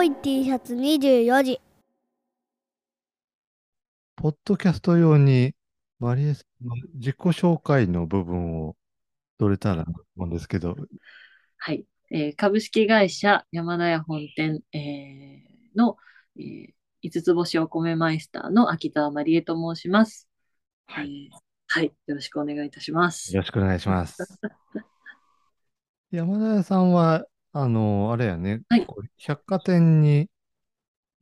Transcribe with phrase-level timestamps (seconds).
[0.00, 1.60] 青い T シャツ24時。
[4.16, 5.52] ポッドキャスト用に、
[5.98, 8.76] マリエさんの自己紹介の部分を
[9.38, 10.74] 取れたらと思うんですけど、
[11.58, 11.84] はい。
[12.10, 15.98] えー株式会社山田屋本店、えーの、
[16.38, 16.72] えー
[17.02, 20.30] 五つ星お米マイスターの秋田まりえと申します。
[20.86, 21.92] はいえーはい。
[22.06, 23.34] よろしくお願いいたします。
[23.34, 24.40] よろしくお願いします。
[26.10, 28.86] 山田屋さんは、あの、あれやね、はい。
[28.86, 30.28] こう百貨店に、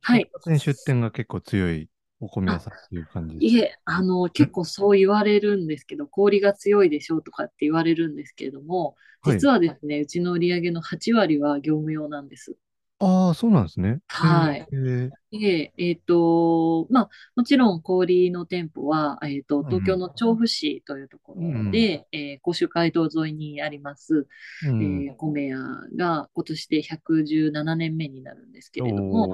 [0.01, 0.21] はい。
[0.21, 3.55] 百貨店出店が結構強いお米屋さんっていう感じです。
[3.55, 9.37] いえ、あの、結構そう言われるんですけど、氷が強いでしょうとかって言われるんですけれども、はい。
[9.37, 12.57] 実はですね、うちの売り上げの8割は業務用なんです。
[12.99, 14.01] ああ、そうなんですね。
[14.07, 14.69] はい。
[14.71, 15.11] へー。
[15.31, 24.27] で、えっと、まあ、もちろん氷の店舗は、えっと、東京の調布市というところで、えー甲州街道沿いにあります、
[24.61, 25.07] うん。
[25.07, 25.57] えー米屋
[25.97, 29.31] が今年で117年目になるんですけれども、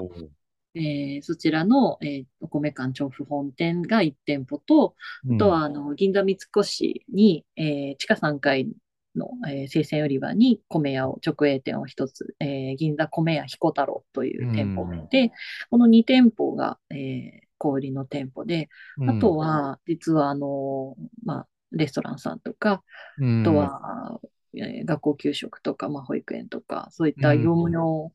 [0.74, 4.94] えーそちらの、えーお米館調布本店が1店舗と、
[5.30, 8.68] あとは、あの、銀座三越に、えー地下3階
[9.16, 15.32] の、えー生鮮売り場に米屋を、直営店を一つ、えー銀座米屋彦太郎という店舗名で、
[15.70, 20.94] この2店舗が、えー小売りの店舗で、うん、あとは、実は、あの、
[21.24, 22.84] まあ、レストランさんとか、
[23.18, 24.20] うん、あとは、
[24.54, 28.12] えー学校給食とか、まあ、保育園とか、そういった業務用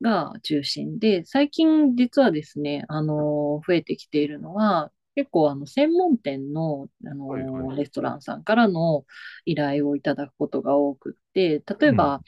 [0.00, 7.76] が中心で、最近実はですね、あのー増えてきているのは、結構あの専門店の、あのーはいはい。
[7.78, 9.04] レストランさんからの
[9.44, 12.22] 依頼をいただくことが多くって、例えば、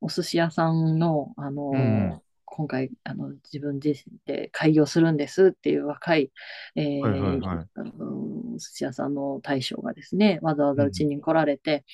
[0.00, 1.78] お寿司屋さんの、あのーう
[2.16, 2.22] ん
[2.56, 6.32] 今回あの自分自身で開業するんですっていう若い、
[6.74, 11.84] えーはいはいはいあのお寿司屋さんの大将がですね、わざわざうちに来られて、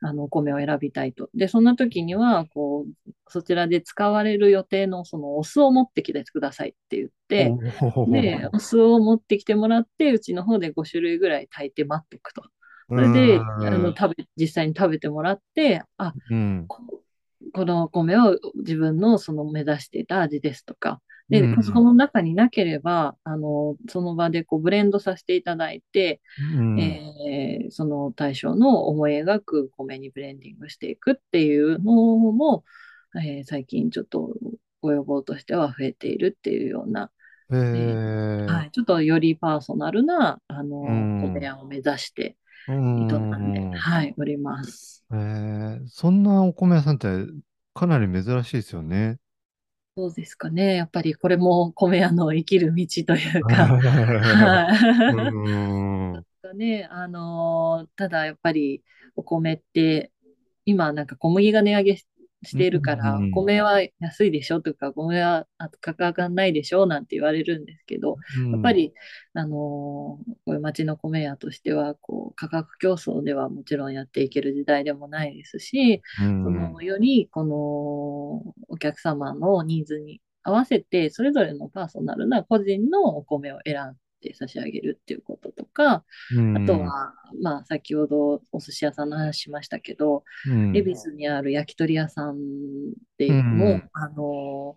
[0.00, 1.28] あのお米を選びたいと。
[1.34, 7.52] で、そんな時には、こう、そちらで使われる予定のそのお酢を持ってきてくださいって言って、
[8.10, 12.44] で、お酢を持ってきてもらって、うちの方で5種類ぐらい炊いて待っておくと。
[12.88, 16.64] それで、うんあの、食べ、実際に食べてもらって、あ、うん。
[16.68, 16.82] こ
[17.52, 26.20] このお米を自分のその目指していた味ですとか、で、うんその中になければ、あの、その場でこうブレンドさせていただいて、
[26.56, 26.80] うん。
[26.80, 32.64] えーその対象の思い描く米にブレンディングしていくっていうのも、
[33.16, 34.34] えー最近ちょっと
[34.80, 37.10] ご要望としては増えているっていうような、
[37.50, 41.34] えーはい、ちょっとよりパーソナルな、あの、うん。
[41.34, 42.36] 米屋を目指して
[42.68, 45.04] う営んで、んはい、おります。
[45.12, 47.08] えーそんなお米屋さんって
[47.74, 49.18] かなり珍しいですよね。
[49.96, 50.74] そうですかね。
[50.76, 53.74] やっぱりこれも米屋の生きる道というか、
[54.20, 54.58] は
[55.08, 55.14] い。
[55.14, 58.84] うん ね、あのーただやっぱり
[59.16, 60.12] お米って
[60.64, 62.06] 今なんか小麦が値上げし
[62.46, 68.16] しているから、うんお米は安いでしょとか、米はあ価格がないでしょなんて言われるんですけど、
[68.52, 68.92] やっぱり、
[69.34, 69.56] あのー
[70.44, 76.44] こういう町の米屋としては、こう価格競争ではもちろんやっていける時代でもないですし、うん。
[76.44, 77.56] そのよりこの
[78.68, 86.04] お客様のニーズに合わせて、それぞれのパーソナルな個人のお米を選んで差し上げるっていうこととか、
[86.34, 86.56] うん。
[86.56, 90.76] あとは、まあ、先ほどお寿司屋さんの話しましたけど、うん。
[90.76, 92.36] 恵比寿にある焼き鳥屋さん
[93.18, 93.90] でも、うん。
[93.92, 94.76] あの、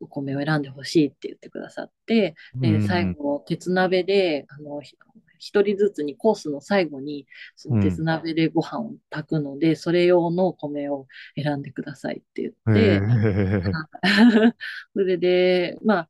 [0.00, 2.82] お米を選んでほしいって言ってくださって、で、うん。
[2.86, 4.96] 最後、鉄鍋で、あの、ひ
[5.38, 13.00] 一人ずつにコースの最後に、その鉄鍋でご飯を炊くので、それ用のお米を選んでくださいって言って、
[14.94, 16.08] それで、まあ、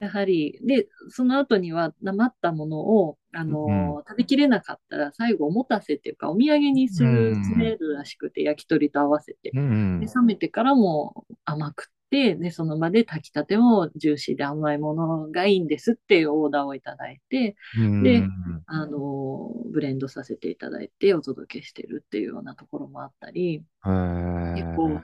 [0.00, 9.50] やはり、で、その後には、余ったものを、あの、食べきれなかったら、最後、おもたせっていうか、お土産にする、うん詰めるらしくて、焼き鳥と合わせて。
[9.54, 18.22] うんで、冷めてからも甘くって、で、その場で炊きたてもジューシーで甘いものがいいんですっていうオーダーをいただいて、うんで
[18.66, 25.02] あの、ブレンドさせていただいてお届けしてるっていうようなところもあったり、結構、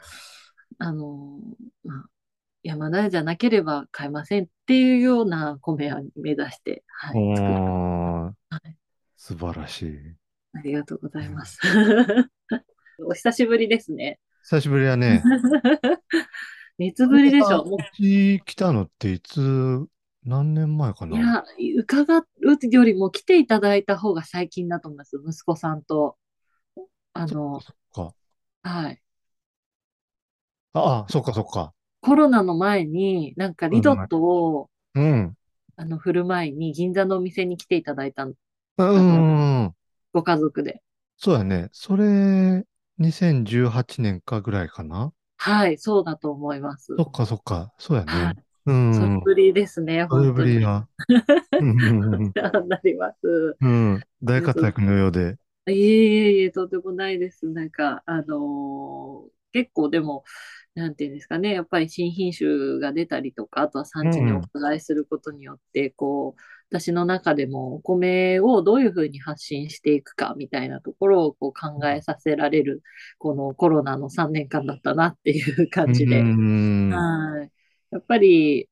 [0.78, 1.38] あの、
[1.84, 2.06] まあ、
[2.66, 8.76] 山田屋じゃなければ買えませんっていうような米を目指して、はい、作っておーはい
[9.16, 9.98] 素晴らしい。
[10.52, 11.58] ありがとうございます。
[13.04, 14.18] お久しぶりですね。
[14.42, 15.22] 久しぶりだね。
[16.78, 17.64] 熱ぶりでしょ？
[17.64, 19.86] もうち来たのっていつ、
[20.24, 21.44] 何年前かういなや、
[21.78, 22.24] 伺う
[22.70, 25.16] よりも来ていただいた方が最近だと思います。
[25.24, 26.16] 息子さんと。
[27.12, 28.14] あの、そっか。
[28.62, 29.00] はい。
[30.74, 31.72] ああ、そっかそっか。
[32.06, 35.36] コロナの前に、なんかリドットを、うん。
[35.76, 38.34] あの、振る前に銀座のお店に来ていただいたの
[38.78, 39.74] うん。
[40.12, 40.82] ご家族で。
[41.18, 41.68] そうやね。
[41.72, 42.64] それ、
[42.98, 45.12] 2018年かぐらいかな？
[45.36, 46.92] はい、そうだと思います。
[46.96, 47.72] そっかそっか。
[47.78, 48.42] そうやはいね。
[48.66, 48.94] うん。
[48.94, 50.32] それぶりですね、それ。
[50.32, 50.88] ぶりが。
[51.58, 52.34] うんうんうん
[52.68, 53.56] なります。
[53.60, 54.02] うん。
[54.22, 55.38] 大活躍のようで。
[55.68, 57.46] いえいえいえ、とんでもないです。
[57.46, 60.22] なんか、あのー結構でも、
[60.76, 66.40] なんていうんですかね、やっぱり新品種が出たりとか、あとは産地にお伺いすることによって、こう、
[66.70, 72.82] 私の中でもお米をどういうふうに発信していくかみたいなところをこう考えさせられる、
[73.18, 76.20] このコロナの3年間だったなっていう感じで。
[76.20, 76.90] うん。
[76.90, 77.50] はい。
[77.90, 78.68] やっぱり、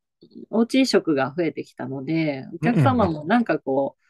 [0.50, 4.03] おうち食が増えてきたので、お客様もなんかこう、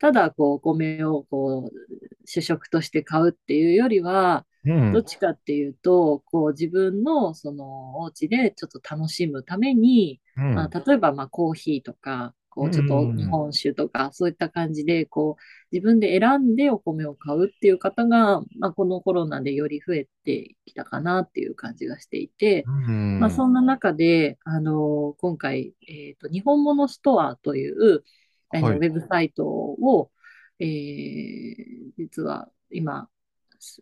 [0.00, 4.92] ただこう、お米をこう、主食として買うっていうよりは、うん。
[4.92, 10.54] どっちかっていうと、こう、自分のその、お家でちょっと楽しむために、うん。
[10.54, 15.42] まあ、例えば、まあ、コーヒーとか、こう、ちょっと日本酒とか、そういった感じで、こう、
[15.72, 28.02] 自分で選んでお米を買うっていう方が、まあ、このコロナでより増えてきたかなっていう感じがしていて、うんまあ、そんな中で、あの、今回、えっと、日本物ストアという、
[28.50, 28.62] はい。
[28.62, 30.10] ウェブサイトを、
[30.58, 33.08] えー実は今、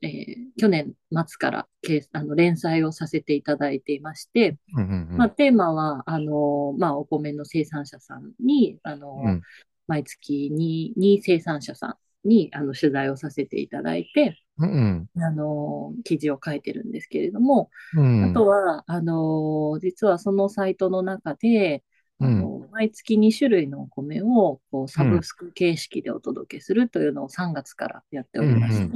[0.02, 5.16] えー去年末から掲あの連載をさせていただいていまして、うんうんうん。
[5.16, 9.42] まあ、テーマは、あの、まあ、お米の生産者さんに、あの、うん。
[9.86, 15.06] 毎月に、に生産者さんに、あの、取材をさせていただいて、うん。
[15.16, 18.24] あの、記事を書いてるんですけれども、うん。
[18.24, 21.84] あとは、あの、実はそのサイトの中で、
[22.20, 28.86] あの、毎月2種類のお米を、こう、サブスク形式でお届けするというのを3月からやっておりまして、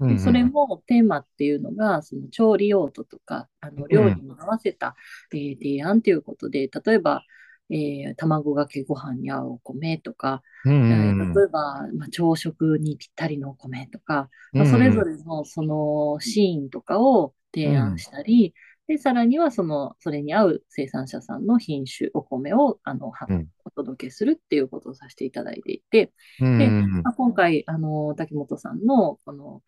[0.00, 4.94] うんでそれもテーマっていうのが、その調理用途とか、あの料理に合わせた、
[5.32, 7.22] えー提案ということで、例えば、
[7.70, 11.32] えー卵かけご飯に合うお米とか、うんえうん。
[11.32, 14.70] ー例えば、まあ、朝食にぴったりのお米とか、まあ、うん。
[14.70, 18.54] それぞれのそのシーンとかを提案したり、
[18.90, 23.46] で、さらにはその、それに合う生産者さんの品種、お米を、あの、はうん。
[23.64, 26.90] お届けするっていうことをさせていただいていて、うんでうん。
[27.02, 29.62] まあ、今回、あの、滝本さんの、この、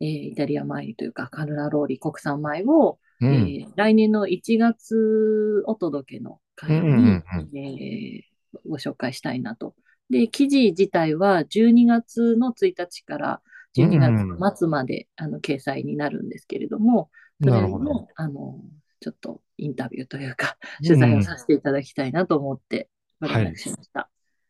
[0.00, 3.34] えーイタリア米というか、カルナローリ国産米を、うん。
[3.34, 7.24] えー来年の1月お届けの会に、うん
[7.56, 8.34] えー
[8.68, 9.74] ご紹介したいなと。
[10.10, 13.42] で、記事自体は12月の1日から
[13.76, 13.98] 12
[14.38, 17.10] 月末まで、あの掲載になるんですけれども、
[17.40, 17.84] それなるほど。
[17.84, 18.60] の、あの、
[19.00, 22.88] ちょっとインタビューというか、取材をさせていただきたいなと思って、
[23.20, 24.08] ご連絡しました。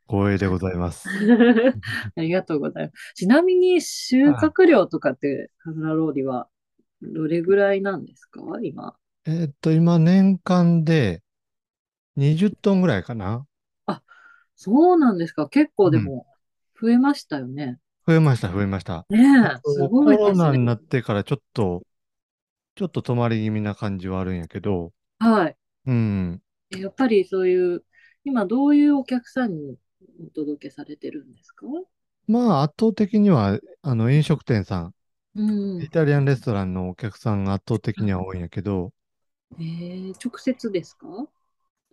[0.08, 1.08] 光栄でございます。
[2.16, 3.14] ありがとうございます。
[3.14, 6.48] ちなみに収穫量とかって、カズラローリは
[7.02, 8.40] どれぐらいなんですか？
[8.62, 8.94] 今。
[9.26, 11.22] えーっと、今、年間で
[12.16, 13.46] 20トンぐらいかな
[14.56, 15.48] そうなんですか。
[15.48, 16.26] 結構でも
[16.80, 17.78] 増えましたよね。
[18.06, 19.06] 増えました、増えました。
[19.10, 20.64] ねえ、すコごいですロナにね。
[20.64, 21.82] なってからちょっと、
[22.74, 25.56] ちょっと止まり気味な感じはあるんやけど、はい。
[25.86, 26.42] うん。
[26.74, 27.84] えやっぱりそういう、
[28.24, 29.76] 今どういうお客さんに
[30.26, 31.66] お届けされてるんですか？
[32.26, 34.94] まあ、圧倒的には、あの、飲食店さん、
[35.36, 35.82] うん。
[35.82, 38.92] イタリアンレストランのお客さんが圧倒的には多いんやけど、
[39.58, 41.06] えー、直接ですか？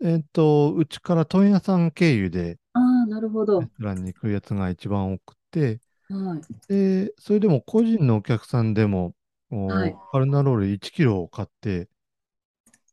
[0.02, 3.60] えっと、うちから問屋さん経由でああ、なるほど。
[3.62, 5.80] レストランに行くやつが一番多くて、
[6.10, 6.68] はい。
[6.68, 9.14] で、それでも個人のお客さんでも、お
[9.52, 11.90] はいカルナロール1キロを買って、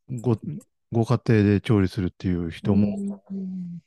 [0.09, 0.37] ご、
[0.91, 2.95] ご家庭で調理するっていう人も、
[3.31, 3.79] うん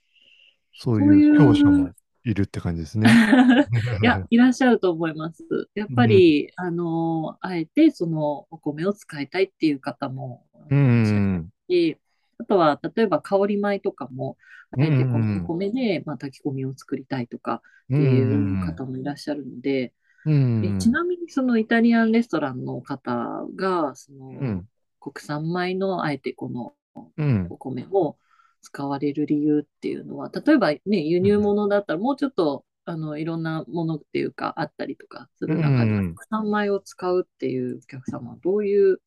[0.75, 1.91] そういういう強者も
[2.25, 3.09] いるって感じですね。
[4.03, 5.45] いや、 いらっしゃると思います。
[5.75, 11.51] やっぱり、あの、あえてそのお米を使いたいっていう方もういらっしゃるん。
[11.69, 11.99] し、
[12.39, 14.37] あとは、例えば香り米とかも、
[14.71, 15.05] あえて
[15.47, 19.93] 米で、まあ、炊き込みを作りたいとかうっていうん方もいらっしゃるので、
[20.25, 24.69] うちなみにそのイタリアンレストランの方が、そのうん。
[25.01, 26.75] 国産米のあえてこの
[27.17, 27.47] うん。
[27.51, 28.17] お米を
[28.61, 38.99] 使われる理由っていうのは、例えばね、輸入物だったらもうちょっと、あの、いろんなものっていうかあったりとかする中で、うん国産米を使うっていうお客様はどういう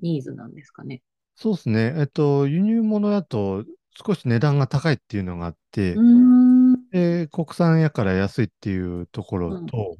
[0.00, 1.02] ニーズなんですかね？
[1.34, 1.94] そうですね。
[1.96, 3.64] えっと、輸入物だと
[4.06, 5.96] 少し値段が高いっていうのがあって。
[6.92, 9.96] で、国産やから安いっていうところと、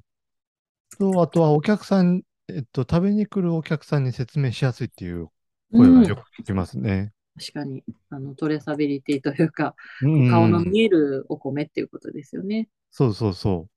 [0.98, 5.28] と、あとはお客さん、えっと、食べに来るお客さんに説明しやすいっていう
[5.72, 7.12] 声がよく聞きますね。
[7.38, 12.68] 確かに、あの、トレーサビリティというか、うん顔の見えるお米っていうことですよね。
[12.90, 13.68] そうそうそ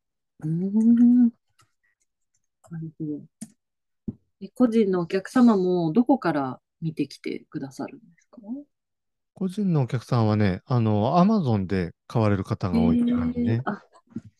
[0.41, 1.29] うーん。
[2.71, 3.21] なるほど。
[4.41, 8.37] え個人のお客様もどこから見てきてくださるんですか？
[8.41, 8.65] う。
[9.33, 13.61] 個人のお客さんはね、あの、アマゾンで買われる方が多いって感じね。
[13.65, 13.81] あ、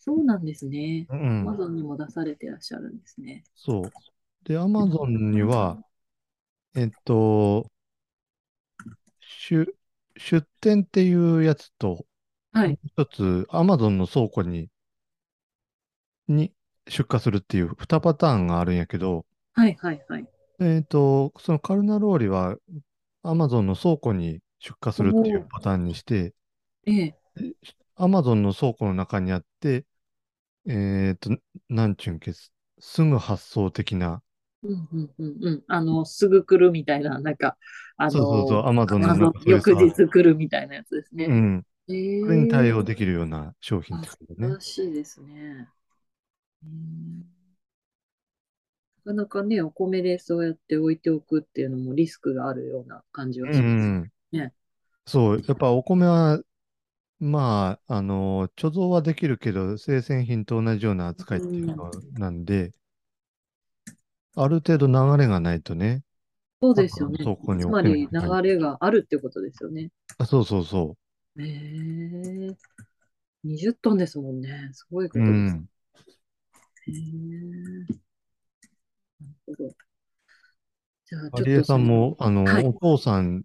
[0.00, 1.08] そうなんですね。
[1.08, 1.56] うアマん。
[1.56, 3.44] ゾンにも出されてらっしゃるんですね。
[3.54, 3.92] そ
[4.44, 4.48] う。
[4.48, 5.78] で、アマゾンには、
[6.74, 7.70] えっと、
[9.48, 9.66] 出、
[10.16, 12.06] 出店っていうやつと、
[12.52, 12.78] はい。
[12.84, 14.70] 一つ、アマゾンの倉庫に、
[16.28, 16.54] に
[16.88, 20.26] 出荷するっていう2パターンがあるんやけど、はい、はい、はい。
[20.60, 22.56] えっと、そのカルナローリは、
[23.22, 26.34] アマゾンの倉庫に出荷するっていうパターンにして、
[26.86, 27.20] ええ。
[27.96, 29.84] アマゾンの倉庫の中にあって、
[30.66, 31.30] えっと、
[31.68, 34.22] なんちゅうんけす、すぐ発送的な、
[34.62, 35.64] うん、うん、うん、うん。
[35.68, 37.56] あの、すぐ来るみたいな、なんか、
[37.96, 41.26] あそうそうそう、の、アマゾンの翌日来るみたいなやつですね。
[41.26, 42.84] うん、えそれに対応え。
[42.84, 44.48] できるような商品っあ、てこ素とね。
[44.48, 45.68] 晴らしいですね。
[46.64, 47.24] うん
[49.04, 54.54] なかなかね、お米でそうやって置いておくっていうのもリスクがあるような感じはうしますん、ね。
[55.06, 56.40] そう、やっぱお米は、
[57.20, 62.72] まあ、あの、貯蔵はできるけど、生鮮品と同じような扱いっていうのなんで、
[64.36, 66.02] ある程度流れがないとね、
[66.62, 67.18] そうですよね。
[67.22, 69.90] そこにつまり流れがあるってことですよね。
[70.18, 70.96] あそうそうそ
[71.38, 72.56] へえ。
[73.44, 74.70] 20トンですもんね。
[74.72, 75.22] すごいこう。
[75.22, 75.54] うとです。
[75.54, 75.68] ん。
[76.86, 78.00] へえ。
[79.20, 79.70] なるほど。
[81.06, 83.42] じゃあ、ちょっとさんも、あの、はいお父さん、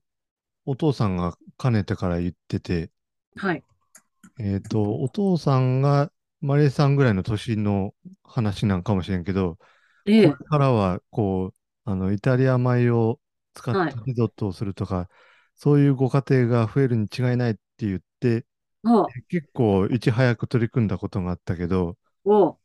[0.65, 2.91] お父さんがかねてから言ってて、
[3.35, 3.63] はい。
[4.39, 6.11] えっと、お父さんが
[6.41, 9.57] マリエさんぐらいの年の話なんかもしれんけど、
[10.07, 13.21] ええこれからは、こう、あの、イタリア米を
[13.55, 15.09] 使っはいたリゾットをするとか、
[15.55, 18.45] そういうご家庭が増えるに違いないって言って、
[18.83, 22.57] あ、結構いち早く取り組んだことがあったけど、お、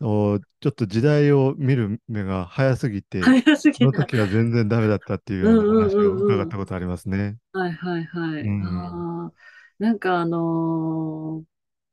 [0.00, 3.92] おちょっと時代を見る目が早すぎて、早すぎその。
[3.92, 7.38] 時は全然ダメだったっていうような話を伺ったことありますね。
[7.52, 8.42] はいはいはい。
[8.42, 9.32] うん
[9.80, 11.50] なんかあのー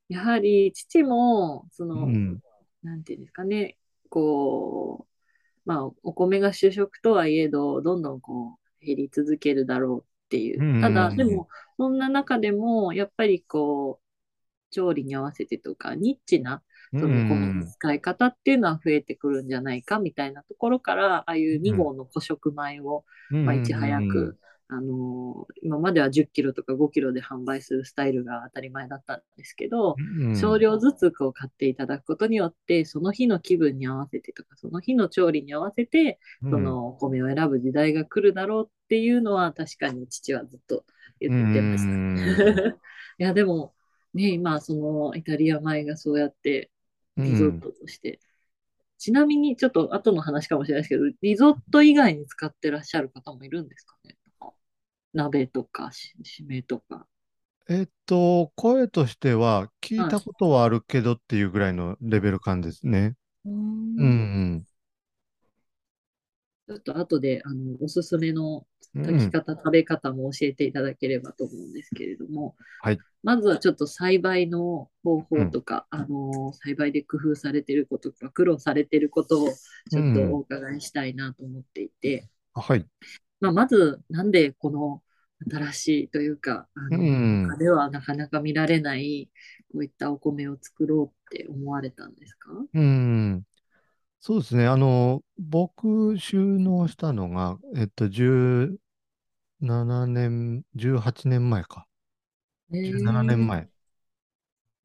[0.10, 2.42] やはり父も、その、うん。
[2.84, 3.78] なんていうんですかね、
[4.10, 5.08] こ
[5.66, 10.70] う、まあ、お米が主食とはいえど、どんどんこう、減り続けるだろうっていうんう。
[10.80, 14.06] ただ、でも、そんな中でも、やっぱりこう、
[14.72, 24.38] 調理に合わせてとか、ニッチな、うその米んの使い方っていうのは増えてくるんじゃないかみたいなところから、ああいう2号の古食米を、うんまあ、いち早うんく、
[24.70, 30.36] あのー今までは10キロとか5キロで販売するスタイルが当たり前だったんですけど、うん。
[30.36, 36.52] 少量ずつこう買っていただくことによって、その日の気分に合わせてとか、その日の調理に合わせて、うん。
[36.52, 40.86] そのお米を選ぶ時代が来るだろうっていうのは確かに父はずっと
[41.20, 41.92] 言ってました。
[41.94, 42.18] うん。
[43.20, 43.74] いや、でも、
[44.14, 46.72] ね、今、そのイタリア米がそうやって
[47.18, 48.20] リゾットとして、
[48.98, 54.17] ちなみにちょっと後の話かもしれないですけど、リゾット以外に使ってらっしゃる方もいるんですかね？
[55.14, 57.08] 鍋とかし、締めとか。
[57.70, 63.16] えっと、声としては聞いたことはあるけどっていうぐらいのレベル感ですね。
[63.46, 63.50] う
[63.98, 64.66] うんん
[66.68, 69.04] ちょっと後で、あの、おすすめのうん。
[69.04, 73.02] うん炊き方、食べ方も教えていただければと思うんですけれども、はい。
[73.24, 79.60] まずはちょっと栽培の方法とか、あの、栽培で工夫されてることとか、苦労されてることを
[79.90, 82.88] ちょっとお伺いしたいなと思っていて、はい。
[83.40, 85.04] まあ、まず、なんでこの
[85.50, 89.30] 新しいというか、あの、うん他ではなかなか見られない、
[89.72, 92.50] こういったお米を作ろうって思われたんですか？
[92.74, 93.46] うん。
[94.22, 94.68] そうですね。
[94.68, 101.88] あの、僕、収納したのが、えっと、17年、18年前か。
[102.72, 103.70] 17年前。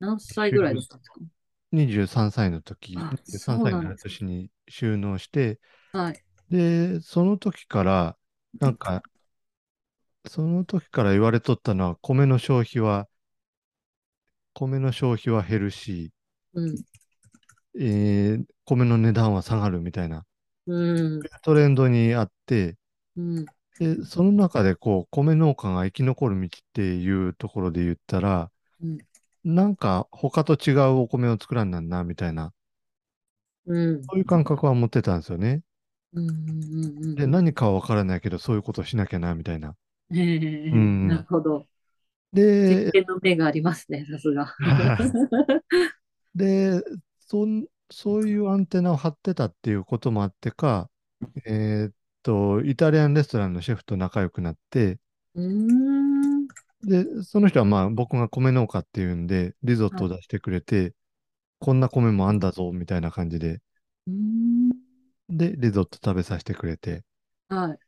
[0.00, 1.21] 何歳ぐらいだったんですか
[1.73, 5.61] ？23歳の時、あ23そう歳の年に収納して、
[5.92, 6.23] はい。
[6.50, 8.18] で、その時から、
[8.61, 9.02] なんか、
[10.28, 13.09] その時から言われとったのは、米の消費は、
[14.54, 16.11] 米の消費は減るし、
[16.54, 16.85] うん。
[17.78, 20.25] えー米の値段は下がるみたいな
[20.66, 20.75] う
[21.21, 21.28] ん。
[21.42, 22.76] トレンドにあって、
[23.16, 23.50] うん。
[23.78, 28.50] で、その中でこう、米農家が生き残る道っていうところで言ったら、
[28.82, 28.99] うん。
[29.44, 32.52] なんか他と違うお米を作らんなんな、みたいな、
[33.66, 34.11] うん。
[34.11, 35.62] そういう感覚は持ってたんですよね。
[36.14, 36.28] うん。
[36.28, 37.16] うん。
[37.16, 39.76] で、何かはわからないけど、そういうことをしなきゃな、みたいな。
[40.14, 40.38] ええ
[40.71, 41.66] うんなるほど。
[42.33, 44.57] で実、験の目がありますね、さすが。
[46.35, 46.83] で、
[47.21, 50.90] そん、そういうアンテナを張ってたっていうこともあってか、
[51.47, 55.00] えーっと、イタリアンレストランのシェフと仲良くなって、
[55.35, 56.49] うーん。
[56.85, 60.95] で、その人はまあ僕が米農家っていうんで、リゾットを出してくれて、
[61.61, 63.62] こんな米もあんだぞ、みたいな感じで、
[64.07, 64.62] うーん。
[65.37, 67.05] で、リゾット食べさせてくれて、
[67.49, 67.79] はい。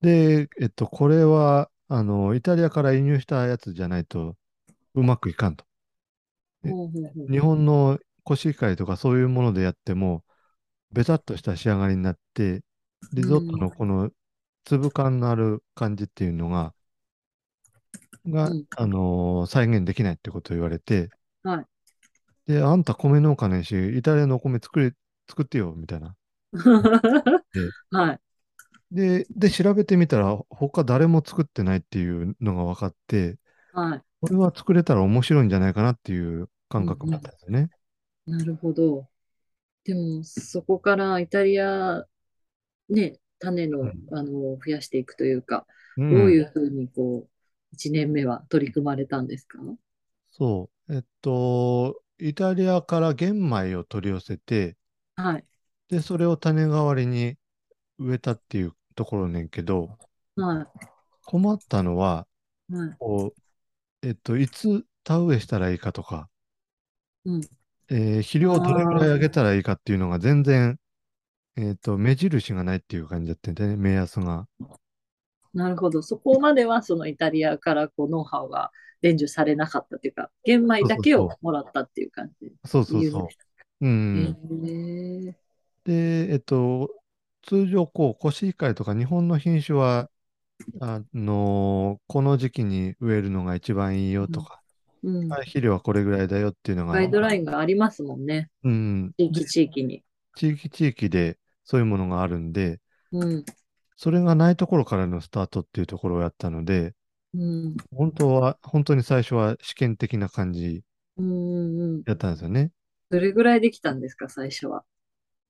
[0.00, 4.36] で、えっと、これは、あの、イタリアから輸入したやつじゃないと
[4.94, 5.66] うまくいかんと。
[6.64, 10.24] えほうほうほう日本のコシヒカリとかそういうものでやっても、
[10.92, 12.62] ベタっとした仕上がりになって、
[13.12, 14.10] リゾットのこの
[14.66, 16.74] 粒感のある感じっていうのが、
[18.26, 21.10] が、うんあのー再現できないってことを言われて、
[21.42, 21.66] はい。
[22.46, 24.92] で、あんた米農家ねえし、イタリアのお米作れ、
[25.28, 26.16] 作ってよ、みたいな。
[27.90, 28.20] はい。
[28.90, 33.38] で、で、調べてみたら、他誰も作ってないっていうのが分かって、
[33.72, 34.02] はい。
[34.20, 37.70] これは作れたら面白いんじゃないかなっていう感覚だったんですよね。
[38.26, 39.06] なるほど。
[39.84, 42.04] でも、そこからイタリア、
[42.88, 47.30] ね、種の、うんあの、増やしていくというか、うんどういうふうに、こう、
[47.74, 49.58] 1年目は取り組まれたんですか？
[50.30, 50.94] そう。
[50.94, 54.76] えっと、イタリアから玄米を取り寄せて、
[55.16, 55.44] はい。
[55.88, 57.36] で、それを種代わりに
[57.98, 59.98] 植えたっていうところねんけど、
[60.36, 60.84] は
[61.24, 62.26] 困ったのは、
[62.70, 62.74] い。
[62.74, 62.98] はい。
[62.98, 63.34] こ
[64.02, 66.30] う、えっと、いつ田植えしたらいいかとか、
[67.24, 67.48] うん。
[67.90, 70.78] えー肥料をどれぐらいあげたらいいかっていうのが全然、
[71.56, 74.48] えっと、目印がないっていう感じだったんでね、目安が。
[75.52, 76.02] なるほど。
[76.02, 82.52] そこまでは、そのイタリアから、こう、ノウハウが伝授されなかったというか、玄米だけをもらったっていう感じ。
[82.66, 83.34] そうそうそ
[83.80, 83.86] う。
[83.86, 84.38] うん。
[84.66, 85.36] へえ
[85.84, 86.90] で、えっと、
[87.42, 90.10] 通常、こう、コシヒカリとか日本の品種は、
[90.80, 94.62] あのこの時期に植えるのが一番いいよとか、
[95.02, 95.28] うん。
[95.28, 98.50] はい肥料はこれぐらいだよっていうのが、ガイドラインがありますもんね。
[98.62, 100.04] うん、地域地域に。
[100.36, 102.80] 地域地域でそういうものがあるんで、
[103.12, 103.44] うん。
[103.96, 106.94] それがないところからのスタートっていうところをやったので、
[107.34, 107.76] うん。
[107.94, 110.82] 本当は、本当に最初は試験的な感じ。
[112.06, 112.70] やったんですよね。
[113.10, 114.84] どれぐらいできたんですか、最初は？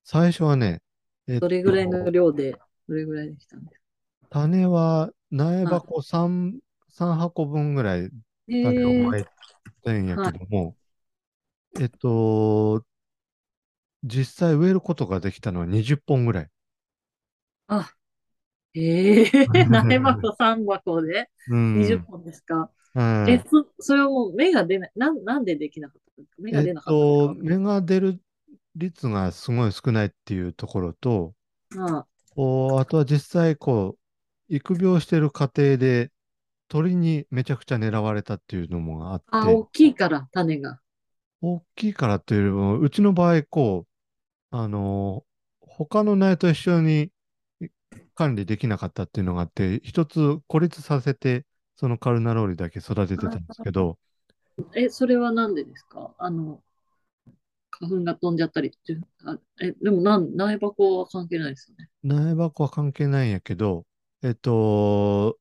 [0.05, 0.81] 最初はね、
[1.27, 2.59] えっどれぐらいの量で、
[2.89, 3.85] どれぐらいできたんですか？
[4.29, 6.59] 種は苗箱3、
[6.89, 8.09] 三箱分ぐらい
[8.47, 9.25] え種をーまい
[9.83, 10.77] たんやけども、
[11.79, 12.85] えっと、
[14.03, 16.49] 実際植えることができたのは20本ぐらい。
[17.67, 17.91] あ、
[18.75, 19.31] ええ
[19.89, 21.29] 苗箱3箱で？
[21.47, 21.57] うん。
[21.73, 22.71] 20本ですか？
[22.95, 26.43] うんえ、そ、それはもう芽が出ない、なん、なんでできなかったんですか？
[26.43, 28.21] 芽がえっ出なかったんと、です芽が出る
[28.75, 31.33] 率がすごい少ないっていうところと、
[31.69, 33.97] かあこうあとは実際、こ
[34.49, 36.11] う、育苗してる過程で
[36.67, 40.79] 鳥にめちゃくちゃ狙われたっていうのもあって、あ、大きいから、種が。
[41.41, 43.87] 大きいからっていうよりも、うちの場合、こ
[44.51, 45.25] う、あのー
[45.77, 47.11] 他の苗と一緒に
[48.15, 53.97] 管理できなかったっていうのがあって、一つ孤立させて、そのカルナローリだけ育ててたんですけど、
[54.73, 56.13] え、それはなんでですか？
[56.17, 56.61] あの、
[57.79, 61.89] 花粉が飛んじゃったりっていうあえ、でもなん、苗箱は関係ないですよね。
[62.03, 63.85] 苗箱は関係ないんやけど、
[64.21, 65.37] えっと、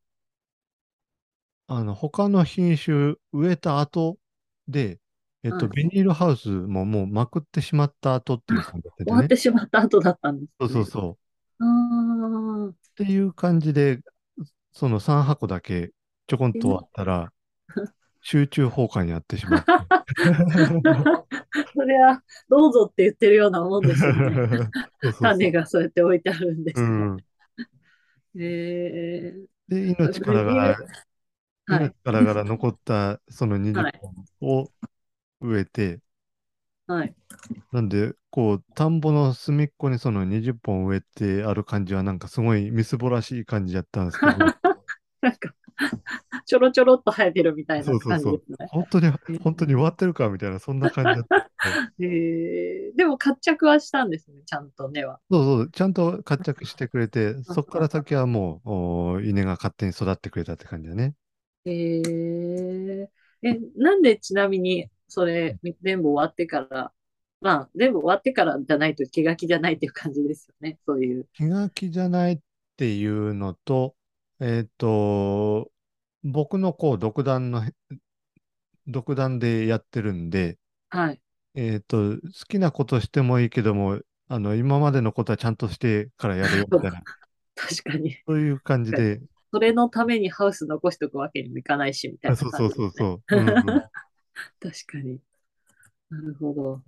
[1.67, 4.19] あの、他の品種植えた後
[4.69, 5.01] で、
[5.43, 9.29] えっと、はいビニールハウスももうまくってしまった後っていう感じだった終わっね。
[9.29, 10.71] てしまった後だったんですそうね。
[10.71, 11.35] そうそう。
[11.61, 14.01] ああ、っていう感じで、
[14.73, 15.93] その3箱だけ
[16.27, 17.33] ちょこんと終わったら、
[18.25, 19.71] 集中放火になってしまって。
[21.77, 24.69] それは、どうぞって言ってるようなもんですよね。
[25.21, 26.89] 種がそうやって置いてあるんですね。
[26.89, 28.37] うん。
[28.37, 29.35] え
[29.69, 30.79] で、命からがら、
[31.67, 34.01] はい命からがら残ったその20はい
[34.41, 34.71] 本を
[35.41, 36.01] 植えて、
[36.87, 37.15] はい。
[37.73, 44.33] なんで、こう、田んぼの隅っこにその20本植えてある感じはなんかすごいみすぼらしい感じやったんですけど、
[45.25, 45.55] なんか、
[46.45, 48.69] ちょろちょろっと生えてるみたいなそうそうそう感じですね。
[48.71, 51.51] 本当に、本当に終わってるかみたいな、そんな感じだった。
[51.99, 55.19] えー、でも活着はしたんですね、ちゃんと根は。
[55.31, 58.71] そうそう、ちゃんと活着してくれて、そこから先はもう、
[59.15, 61.15] お稲が勝手に育ってくれたって感じだね。
[61.65, 63.09] えー、
[63.43, 66.93] え、なんでちなみに、それ、全部終わってから、
[67.41, 70.79] まあ、全部終わってからじゃないと気が気じゃないっていう感じですよね。
[70.85, 71.27] そういう。
[71.33, 72.39] 気が気じゃないっ
[72.77, 73.95] ていうのと、
[74.47, 75.71] えっと、
[76.23, 77.63] 僕のこう、独断の、
[78.87, 80.59] 独断でやってるんで、
[80.91, 81.21] はい。
[81.55, 87.03] えっと、好きなことしてもいいけども、あの、今までのことはちゃんとしてからやるよみたいな、
[87.55, 88.19] 確かに。
[88.27, 92.91] そういう感じで、それのためにハウス残しとくわけにもいかないし、みたいなあそうそうそう。
[92.91, 93.37] そう。
[93.37, 93.65] うんうん
[94.61, 95.21] 確かに。
[96.11, 96.83] なるほど。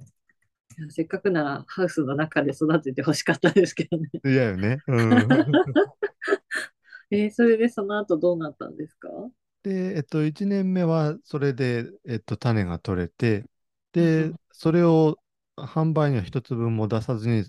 [0.90, 4.11] せっかくならハウスの中で育ててほしかったですけどね。
[4.25, 4.79] 嫌よね。
[4.88, 5.29] うん。
[7.11, 9.09] えーそれでその後どうなったんですか？
[9.62, 13.45] で、えっと、1年目はそれで、えっと、種が取れて、
[13.99, 15.19] うでん、それを
[15.57, 17.45] 販売には一つ分も出さずに、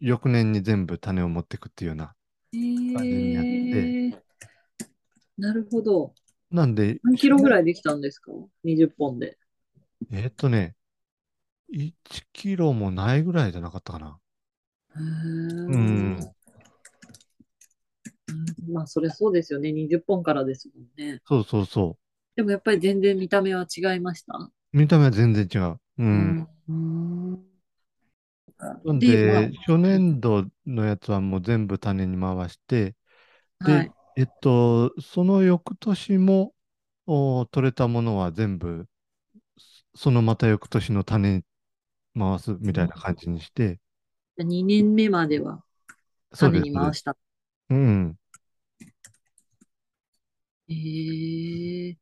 [0.00, 2.14] 翌年に全部種を持っていくっていうような。
[2.54, 2.58] え
[2.94, 4.22] 感じにやってー、
[5.38, 6.14] なるほど。
[6.50, 8.32] なんで、何キロぐらいできたんですか
[8.64, 9.38] ?20 本で。
[10.12, 10.76] えっとね、
[11.70, 11.94] 1
[12.32, 14.20] キロもないぐらいじゃなかったかな。
[15.68, 16.34] うん
[18.72, 19.72] まあ、それそうですよね。
[19.72, 21.22] 20本からですもんね。
[21.26, 21.98] そうそうそ
[22.36, 24.50] でもやっぱり全然見た目は違いました？
[24.74, 24.76] う。
[24.78, 25.80] 見た目は全然違う。
[25.98, 26.02] う。
[26.02, 26.38] うん
[26.72, 27.42] ん。
[28.84, 32.96] なんで、初年度のやつはもう全部種に回して、
[33.62, 33.92] で、はい。
[34.16, 36.54] えっと、その翌年も、
[37.06, 38.88] お取れたものは全部、
[39.94, 41.44] そのまた翌年の種に
[42.18, 43.80] 回すみたいな感じにして、
[44.38, 45.64] 2年目までは
[46.36, 46.60] 種。
[46.60, 47.16] に回した。
[47.70, 48.18] うん。
[50.72, 51.96] えー、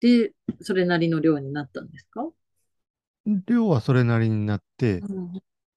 [0.00, 2.30] で、それなりの量になったんですか？
[3.46, 5.04] 量はそれなりになって、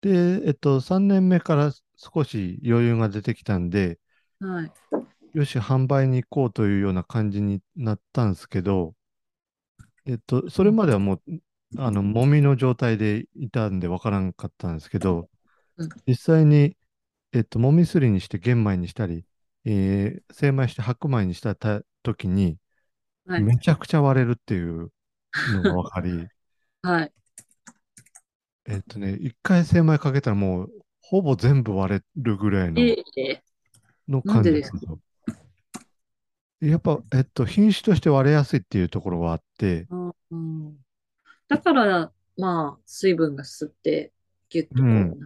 [0.02, 0.12] で、
[0.48, 4.00] えっと、3年目から少し余裕が出てきたんで、
[4.40, 4.72] はい。
[5.34, 8.94] よし、販売に行こうというような感じになったんですけど、
[10.06, 11.22] えっと、それまではもう、
[11.78, 15.30] あの、もみの状態でいたんで分からんかったんですけど
[15.78, 16.78] うん、実際に、
[17.34, 19.26] えっと、もみすりにして玄米にしたり、
[19.66, 22.58] えー精米して白米にしたた時に、
[23.26, 23.44] はい。
[23.44, 24.92] めちゃくちゃ割れるっていう
[25.54, 26.28] のが分かり、
[26.82, 27.12] はい。
[28.70, 33.44] えっとね、一回精米かけたらもう、ほぼ全部割れるぐらいのええ
[34.08, 35.00] の感じですよ。
[36.60, 40.78] やっぱ、えっと、品種として割れやすいっていうところはあって、うんうん
[41.48, 44.12] だから、まあ、水分が吸って、
[44.50, 45.20] ギュッとこう、うん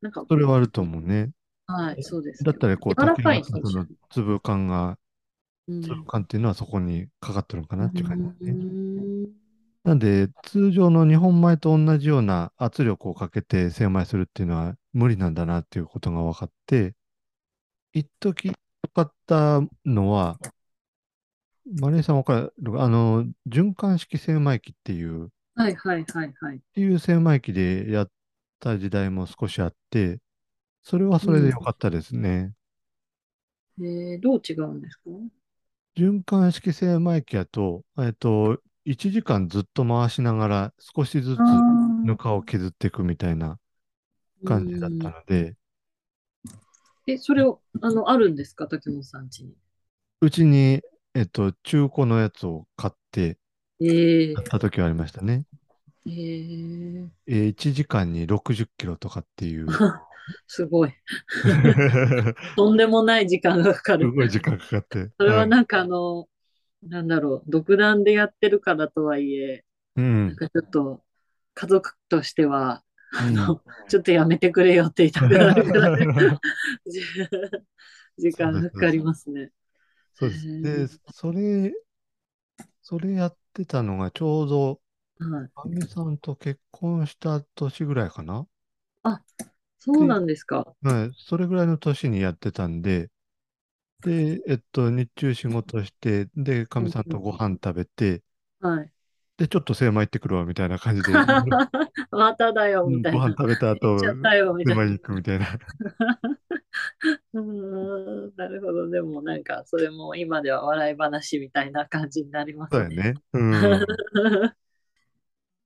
[0.00, 1.30] なんか、それはあると思うね。
[1.66, 3.86] はい、そうですだったら、こう、柔らかの。
[4.10, 4.96] 粒感が、
[5.68, 8.52] うん粒感っていうのはそこにかかってるのかなっていう感じうですね。
[8.52, 9.26] ん
[9.84, 16.94] なんで、通常の日本米と同じような圧力をかけて精米するっていうのは無理なんだなっていうことが分かって、
[17.92, 18.52] 一時
[18.92, 20.38] 使ったのは、
[21.80, 26.60] マネーさん分かるあの、循環式精米機っていう、っはいはいはいはい。
[26.74, 28.10] ていう精米機でやっ
[28.60, 30.20] た時代も少しあって、
[30.82, 32.52] それはそれで良かったですね。
[33.80, 35.02] えー、どう違うんですか？
[35.98, 41.40] 循環式精米機やと、えっと、1時間ずっと回しながら少しずつ
[42.04, 43.58] ぬかを削っていくみたいな
[44.46, 45.56] 感じだったので、
[47.08, 48.68] え、それを、あの、あるんですか？
[48.68, 49.54] 竹本さん家に。
[50.20, 50.82] うちに、
[51.14, 53.38] えっと、中古のやつを買って
[53.80, 55.46] えやった時はありましたね。
[56.06, 59.66] ー、えー、えー1時間に60キロとかっていう、
[60.46, 60.90] すごい。
[60.90, 60.94] す
[62.56, 64.14] とんでもない時間がかかる。
[64.14, 65.10] ごい時間かかって。
[65.18, 66.28] それはなんかあの、
[66.82, 69.64] なんだろう、独断でやってるからとはいえ、
[69.96, 70.36] うなんん。
[70.36, 71.04] かちょっと
[71.54, 75.90] 家族としては、あうの、ちょっとやめてくれよって言いたくなるぐらい
[78.18, 79.50] 時間がかかりますね。
[80.14, 80.48] そうです。
[80.60, 81.72] で、それ、
[82.82, 84.80] それやってたのがちょうど、
[85.18, 85.50] はい。
[85.56, 88.48] あみさんと結婚した年ぐらいかな？
[89.78, 90.74] そうなんですか。
[90.82, 93.10] はい、それぐらいの年にやってたんで、
[94.00, 98.22] で、えっと、日中仕事して、で、かみさんとご飯食べて、
[98.60, 98.90] はい。
[99.36, 101.12] で、ちょっと精米行ってくるわ、みたいな感じで、
[102.10, 103.18] まただよ、うんみたいな。
[103.18, 104.82] ご飯食べた後行っ、ちゃったよ、みたいな。
[104.84, 105.46] 精米に行くみたいな。
[107.32, 107.42] うー
[108.32, 108.88] んなるほど。
[108.88, 113.14] でもなんか、それも今では笑い話みたいな感じになりますそうやね。
[113.32, 113.86] うん。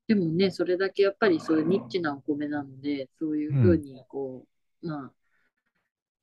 [0.08, 4.46] でもね、それだけやっぱりそういうニッチなお米なので、そういうふうにこ
[4.82, 5.12] う、まあ、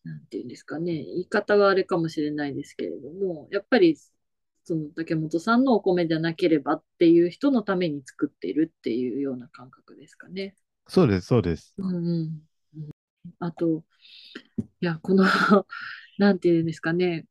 [0.04, 3.98] なんていうんですかね、言い方はあれかもしれないですけれども、やっぱり
[4.64, 10.56] その竹本さんのお米じゃなければっていう人のために作っているっていうような感覚ですかね。
[10.88, 11.74] そうです、そうです。
[11.78, 12.06] うんうん
[12.76, 12.90] うん
[13.40, 13.84] あと、
[14.82, 15.24] いや、この
[16.18, 17.26] なんていうんですかね、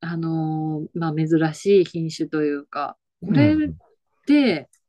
[0.00, 3.76] あのーまあ、珍しい品種というか、これっうん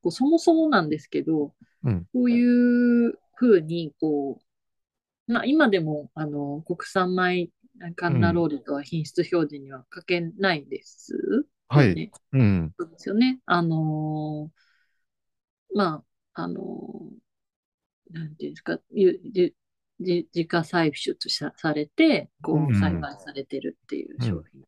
[0.07, 4.39] て、こうそもそもなんですけど、うんこういうふうに、こ
[5.29, 7.49] う、まあ、今でも、あの、国産米
[7.95, 12.11] カンナロールとは品質表示には書けないですはい。
[12.33, 12.73] うん。
[12.79, 13.39] そうですよね。
[13.45, 17.17] あのーまあ、あのー
[18.13, 19.55] なんていうんですか、ゆゆ
[19.99, 24.63] じ自家採出さされて、こうんう、栽培されてるっていう商品。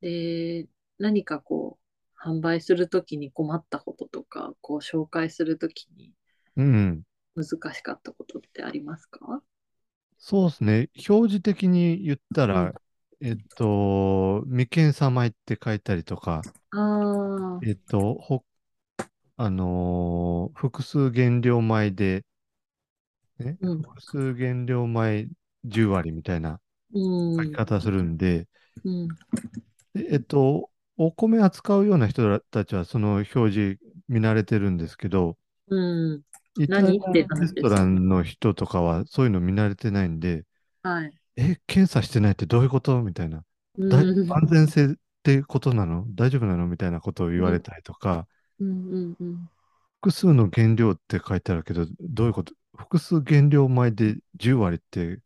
[0.00, 1.83] で、何かこう、
[2.24, 6.12] 販売するときに困ったこととか、こう、紹介するときに
[6.56, 7.04] うん。
[7.36, 9.40] 難しかったことってありますか？
[10.18, 10.90] そうですね。
[11.08, 12.72] 表示的に言ったうん。
[12.72, 12.74] ら、
[13.20, 16.76] えっと、未検査米って書いたりとか、あ
[17.62, 18.44] あ、えっと、ほ、
[19.36, 22.24] あのー複数原料米で、
[23.38, 23.82] ね、うん。
[23.82, 25.28] 複数原料米
[25.64, 26.60] 10割みたいな
[26.92, 27.38] うん。
[27.38, 28.48] 書き、方するんで、
[28.84, 29.18] うん、
[29.94, 33.78] でえっと、お米扱うような人たちはその表示
[34.08, 35.36] 見慣れてるんですけど、
[35.68, 36.20] うん、
[36.58, 40.44] イタリアン何って話ですレストランの人とかはそういうの見慣れてないんで、
[40.82, 41.12] はい。
[41.36, 43.02] え、検査してないってどういうこと？
[43.02, 43.42] みたいな。
[43.78, 44.32] うだいん。
[44.32, 44.88] 安全性っ
[45.22, 46.04] てことなの？
[46.14, 46.66] 大丈夫なの？
[46.66, 48.26] みたいなことを言われたりとか、
[48.60, 48.68] うん。
[48.68, 49.16] うん。
[49.18, 49.48] うん。
[50.00, 52.52] 複数の原料って書いてあるけど、どういうこと？
[52.76, 55.18] 複数原料米で10割って、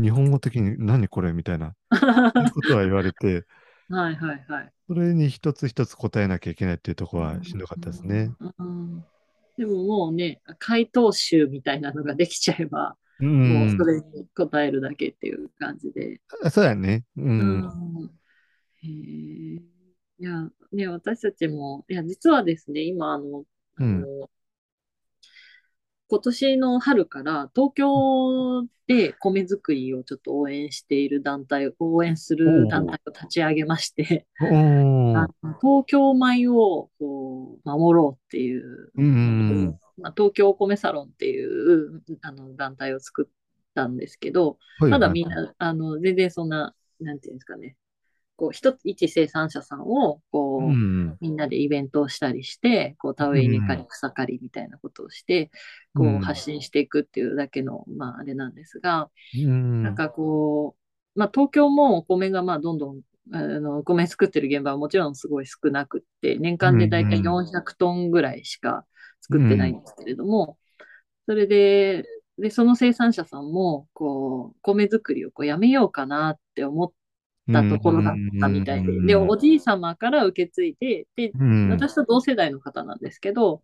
[0.00, 1.32] 日本語的に何これ？
[1.32, 3.44] みたいな、 ことは言われて、
[3.88, 4.72] はいはいはい。
[4.86, 8.30] それに一つ一つ答えなきゃいけないっていうところはしんどかったですね。
[8.58, 9.04] うん
[9.56, 13.24] でももうね、回答集みたいなのができちゃえば、う。
[13.26, 16.20] もうんそれに答えるだけっていう感じで。
[16.44, 17.04] あそうやね。
[17.16, 17.22] う。
[17.22, 18.10] うんん
[18.82, 19.78] へえ
[20.20, 23.44] いや、ね、私たちも、いや、実はですね、今、あの、
[23.76, 24.30] あうんの、
[26.10, 39.78] 今年の春から東京で米作りをちょっと応援している団体、応援する団体を立ち上げまして、東京米をこう守ろうっていう、うん。
[39.98, 43.32] まあ、東京お米サロンっていうあの団体を作っ
[43.74, 47.76] たんですけど、はいはいまだみんな、あの、全然そんな、なんていうんですかね、
[48.38, 51.16] こう、一つ、一生産者さんを、こう、うん。
[51.20, 55.50] みんなでイベントをしたりして、こう、田植え稲刈り、草刈りみたいなことをして、
[55.92, 59.82] こう発信していくっていうだけの、まあ、あれなんですが、うん。
[59.82, 60.76] なんかこ
[61.16, 63.00] う、まあ、東京もお米が、まあ、どんどん、
[63.32, 68.86] あの、お米作ってる現場はもちろんすごい少なくって、年間でだいたいうん400トンぐらいしか
[69.20, 70.58] 作ってないんですけれども、
[71.26, 72.04] それで、
[72.38, 76.92] で、その生産者さんも、こう、米作りをこうやめようかなって思っ
[77.52, 81.70] たところだったみたいで、で、おじい様から受け継いで、で、うん。
[81.70, 83.62] 私と同世代の方なんですけど、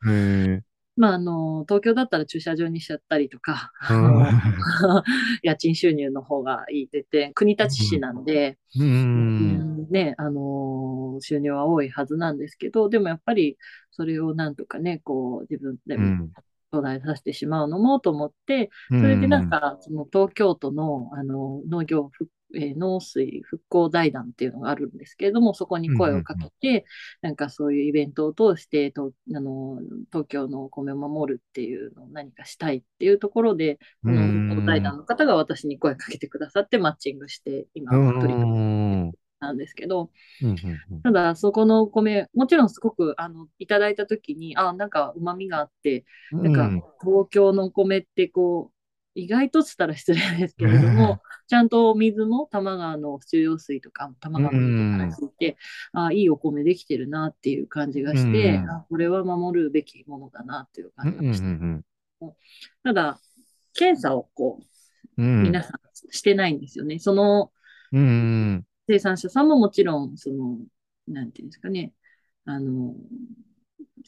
[0.96, 3.72] まあ、あの、東京だったら駐車場にしちゃったりとか、
[5.42, 8.84] 家賃収入の方がいいって言って、国立市なんで、う。
[8.84, 13.56] うんんね、あのー収入は多いはずなんですけど、でもやっぱり
[13.92, 16.32] それをなんとかね、こう自分でもうん。
[16.72, 26.84] 途絶えさせてしまうのもと思って、それでなんか、その東京都の、あの農業復、えー農水復興財団っていうのがあるんですけれども、そこに声をかけて、
[27.22, 29.80] なんかそういうイベントを通して、とあの
[30.12, 38.18] 東京のお米を守るっていうのを何かしたいっていうところで、この復興財団の方が私に声かけてくださってマッチングして、今うん。
[38.18, 39.12] 取り組みうん。
[39.40, 40.10] なんですけど、
[41.02, 46.42] ただそこのお米、もちろんすごくあのいただいたときに、あ、なんか旨味があって、うん。
[46.42, 46.70] なんか
[47.02, 48.73] 東京のお米ってこう、
[49.14, 55.56] 意外とっつったら失礼ですけれども、ちゃんとお水も多摩川の中用水とか、多摩川の水から引いて、
[55.92, 58.70] あいいお米できてるなっていう感じがして、うん。
[58.70, 61.84] あこれは守るべきものだなっていう感じがして、うん
[62.82, 63.20] ただ、
[63.74, 64.60] 検査をこ
[65.16, 65.42] う、うん。
[65.42, 66.98] 皆さんしてないんですよね。
[66.98, 67.52] その
[67.92, 70.58] 生産者さんももちろん、その、
[71.06, 71.92] なんていうんですかね、
[72.46, 72.94] あの、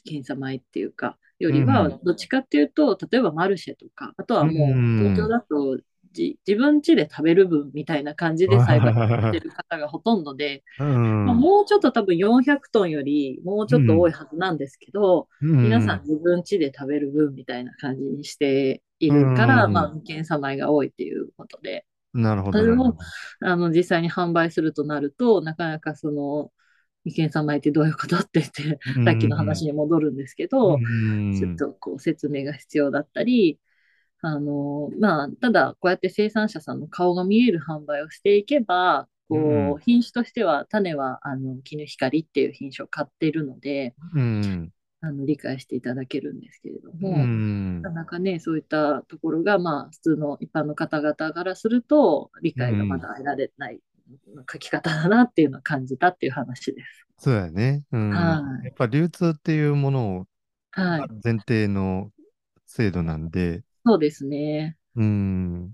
[0.05, 4.99] 検査米っていうか、よりはうん、どっちかっていうと、例えばマルシェとか、あとはもう、うん。
[4.99, 5.79] 東京だと、
[6.13, 11.27] じ自分家で食べる分みたいな感じで栽培してる方がほとんどで、うん。
[11.27, 19.73] まあもうちょっと多分400トンよりもうちょっと多いはずなんですけど、皆さん自分家で食べる分みたいな感じにしているから、うん。
[19.73, 22.59] まあ、検査米が多いっていうことで、なるほど。
[22.59, 23.03] それもなるほ
[23.41, 23.53] ど。
[23.53, 26.51] あの、実際に販売するとなると、なかなかその、
[27.07, 28.16] 未検査米ってどういうこと？
[28.16, 31.38] って言って、さっきの話に戻るんですけど、うん。
[31.38, 33.61] ちょっとこう説明が必要だったり、
[34.23, 44.73] あの、まあ、ただ、こうやって生産者さんの顔が見える販売をしていけば、こう品種としては、種は、あの、絹光っていう品種を買っているので、うん。
[45.01, 47.83] あの、理解していただけるんですけれども、うん。
[47.83, 53.81] なかなかね、そういったところが、まあ、普通の一般の方々からすると、理解がまだ得られない
[54.53, 57.07] 書き方だなっていうのを感じたっていう話です。
[57.19, 57.85] そうやね。
[57.92, 58.11] うん。
[58.11, 60.27] はいやっぱ流通っていうものを
[60.73, 61.09] はい。
[61.25, 62.11] 前提の
[62.66, 64.77] 制度なんで、そうですね。
[64.95, 65.73] うん。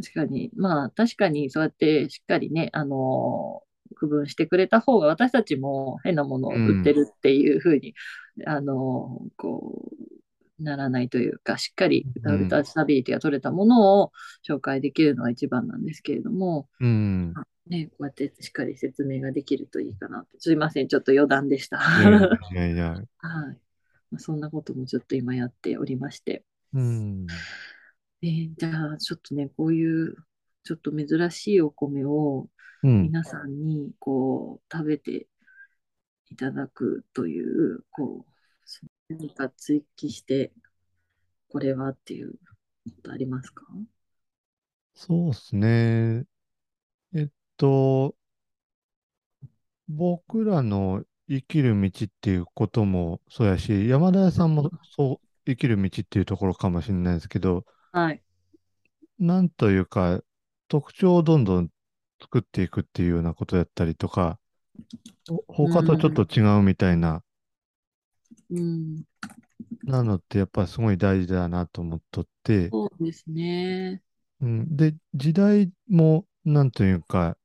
[0.00, 0.50] 確かに。
[0.56, 3.62] まあ、確かにそうやってしっかりね、あの
[3.96, 7.94] 区分してくれた方が私たちも変なものを売ってるっていうふうに、
[8.46, 9.90] あのこ
[10.60, 14.12] う、ならないというか、しっかりうんウタスタビリティが取れたものを
[14.48, 17.34] 紹介できるのが一番なんですけれども、うん。
[17.66, 20.38] ね、こうやってしっかり説明ができるといいかなと。
[20.38, 21.78] すいません、ちょっと余談でした。
[21.78, 23.08] いやいはやいやい。
[24.10, 26.44] まあそんなこともちょっと今やっておりまして。
[26.72, 27.26] うん。
[28.22, 30.16] えーじゃあ、ちょっとね、こういう、
[30.64, 32.48] ちょっと珍しいお米を
[32.82, 33.02] うん。
[33.04, 35.28] 皆さんに、こう、食べて
[36.30, 38.32] いただくという、こう、
[39.08, 40.52] 何か追記して、
[41.48, 42.34] これはっていう
[42.84, 43.64] ことありますか？
[44.94, 46.24] そうですね。
[47.56, 48.14] と、
[49.88, 58.22] 僕らの生きる道っていうこともそうやし、山田屋さんもそう生きる道っていうところかもしれないですけど、はい。
[59.18, 60.20] なんというか、
[60.68, 61.70] 特徴をどんどん
[62.20, 64.38] 作っていくっていうようなことやったりとか、
[65.48, 67.22] ほ他とちょっと違うみたいな、
[68.50, 69.02] うん。
[69.84, 74.02] なのってやっぱりすごい大事だなと思っとって、そうですね。
[74.40, 77.36] うん、で、時代も、なんというか、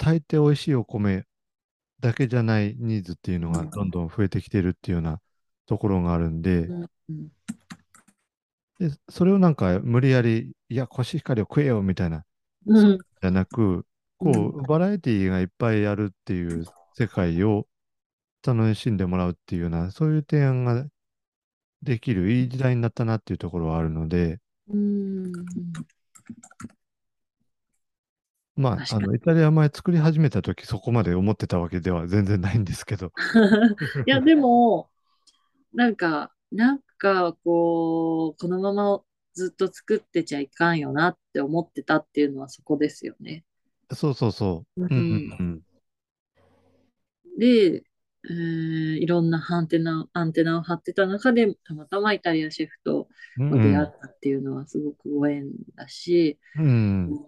[0.00, 1.24] え、大抵美味しいお米
[2.00, 5.20] だけじゃないニーズっていうのがうんどんどん増えてきてるっていうような
[5.66, 6.68] ところがあるんで、
[8.78, 12.24] で、それをなんか無理やり、いや、コシヒカリを食えよみたいな、
[12.66, 12.98] うん。
[12.98, 13.86] じゃなく、
[14.18, 17.66] こう、バラエティがいっぱいあるっていう世界を
[18.46, 20.86] 楽しんでもらうっていうような、そういう提案が
[21.82, 25.32] できるいい時代になったなっていうところはあるので、うん。
[28.56, 33.12] まあ、あの、イタリア米作り始めた時そこまで思ってたわけでは全然ないんですけど。
[34.06, 34.90] いや、でも、
[35.74, 39.02] なんか、なんか、こう、このまま
[39.34, 43.44] ずっと作ってちゃいかんよなって思ってたっていうのはそこですよね。
[43.94, 44.84] そうそうそう。
[44.84, 45.62] うんうんうん。
[47.38, 47.84] で、
[48.28, 57.20] えーいろんなアンテナ、アンテナを張ってた中で、たまたまイタリアシェフとうん出会ったっていうのはすごくご縁だし、うん。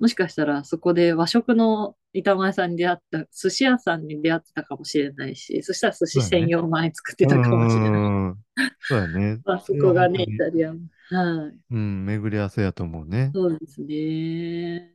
[0.00, 8.00] もしかしたらそこで和食の板前さんに出会った、寿司屋さんに出会ってたかもしれないし、そしたら寿司専用米作ってたかもしれない。
[8.00, 8.36] うん
[8.80, 9.40] そうだね。
[9.44, 10.88] まあそこがね、イタリアン。
[11.10, 11.58] はい。
[11.70, 13.30] うん、巡り合わせやと思うね。
[13.34, 14.92] そうですね。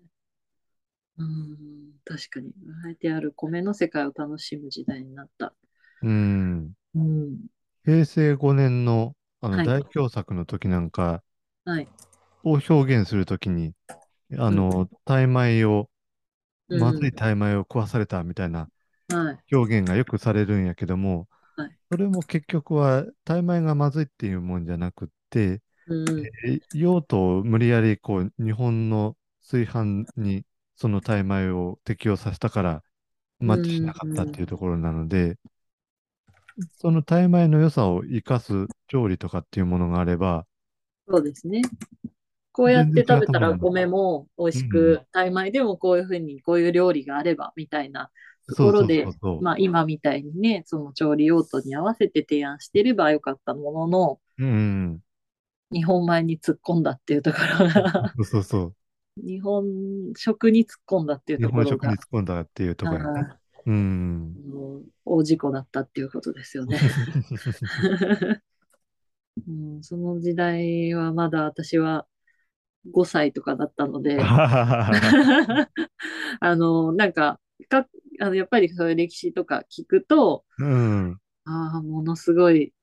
[1.17, 2.51] うん、確かに。
[2.85, 5.53] あえてある米の世界を楽しむ時代になった。
[6.01, 6.73] うん。
[6.95, 7.37] うん。
[7.85, 11.21] 平成5年のあのはい大凶作の時なんか
[11.65, 11.87] はい。
[12.43, 13.73] を表現するときに、
[14.37, 15.89] あの、タイ米を、
[16.69, 18.69] うんまずいタイ米を食わされたみたいな
[19.09, 19.39] はい。
[19.51, 26.31] 表現がよくされるんやけどもはい、それも結局はタイ米がまずいっていうもんじゃなくって、うん。
[26.45, 32.83] え用途を無理やりこう日本の炊飯にそのタイ米を適用させたから
[33.39, 35.37] マッチしなかったっていうところなので、
[36.77, 40.45] そのタイ米の良さを生かす調理とかっていうものがあれば、
[41.07, 41.61] そうですね。
[42.55, 48.09] こうやって食べたらお米も美味しうく、タイ米でもこういうふうに、こういう料理があればみたいな
[48.47, 49.05] ところで
[49.41, 54.99] まあ今みたいにね、その調理用途に合わせて提案してればよかったものの、うん、
[55.69, 58.75] 日本米に突っ込んだっていうところが、そうそう。
[59.21, 59.65] 日本
[60.15, 63.19] 食に突っ込んだっていう日ところが本食に突っ、込んだっていうところやね。
[63.31, 64.33] あうん。
[64.49, 66.79] の大事故だったっていうことですよね。
[69.47, 72.07] うん、その時代はまだ私は
[72.91, 75.67] 5歳とかだったので、 あ
[76.55, 77.87] の、なんか、か、
[78.19, 81.17] あの、やっぱりそういう歴史とか聞くと、うん。
[81.45, 82.73] ああ、ものすごい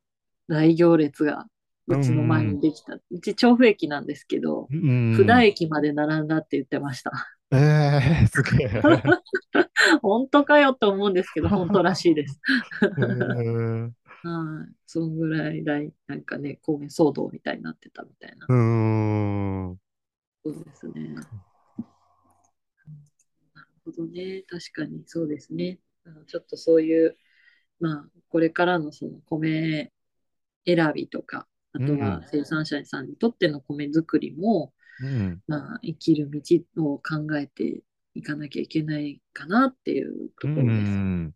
[0.48, 1.46] 大行列が
[1.88, 2.94] うちの前にできた。
[2.94, 5.12] うち調布駅なんですけど、うん。
[5.14, 7.12] 布田駅まで並んだって言ってました。
[7.52, 8.82] ええー、すげえ。
[10.00, 12.40] 本当かよって思うんですけど、 本当らしいです。
[12.82, 13.90] えー
[14.24, 14.72] はい。
[14.86, 18.46] そのぐらい大、なんかね、公園騒動みたいになってたみたいな。
[18.48, 19.78] うーん。
[20.44, 21.14] そうですね。
[21.14, 21.26] なる
[23.84, 24.42] ほどね。
[24.48, 25.78] 確かにそうですね。
[26.04, 27.16] あのちょっとそういう、
[27.78, 29.92] まあ、これからのその米
[30.66, 35.42] 選びとか、あとはうん生産者さんにとっての米作りも、うん。
[35.46, 36.40] まあ、生きる道
[36.76, 37.82] を考えて
[38.14, 40.92] いかなきゃいけないかなっていうとうころです。
[40.92, 41.34] うん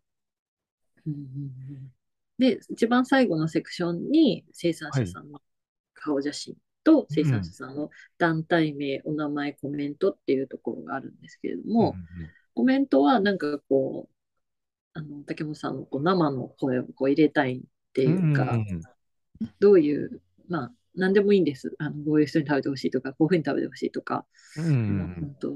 [1.07, 1.91] うん
[2.37, 5.41] で、一番最後のセクションに生産者さんの
[5.95, 6.55] 顔写真
[6.87, 11.99] と生産者さんの団体名、お名前、コメントっていうところがあるんですけれども、
[12.55, 14.15] コメントはなんかこう、
[14.93, 17.61] あの竹本さんのこう生の声をこう入れたいっ
[17.93, 18.63] ていうか、
[19.59, 21.75] どういう、まあ、何でもいいんです。
[21.79, 25.35] あのどういう人に食べてほしいとか、こういうふうに食べてほしいとか、ううんん。
[25.39, 25.53] と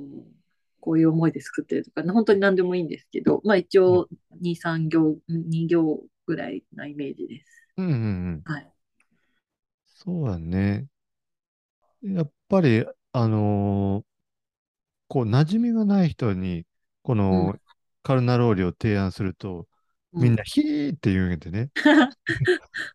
[0.79, 4.09] こういう思いで作ってるとか、本当に何でもいいんですけど、まあ一応
[4.41, 7.67] 2、3行、2行ぐらいなイメージです。
[7.77, 7.87] うん。
[7.87, 7.91] う
[8.37, 8.45] ん。
[8.45, 8.73] はい。
[9.85, 10.87] そうだね。
[12.03, 14.05] やっぱり、あのー
[15.07, 16.65] こう、馴染みがない人に、
[17.03, 17.59] こうのん
[18.03, 19.67] カルナローリを提案すると、
[20.17, 21.71] みんな、ヒーって言うんでね。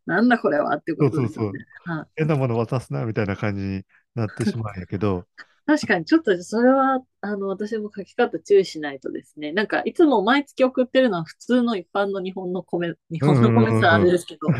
[0.07, 1.61] なんだこれはってことですよね。
[1.85, 3.85] はい変なもの渡すな、みたいな感じに
[4.15, 5.29] なってしまうんやけど、
[5.67, 9.53] 確かに、ちょっとそれは、あの、私も書き方注意しないとですね。
[9.53, 14.55] なんか、いつも毎月送ってるのは普通の一般の日本の米、日本の米ってあれですけど、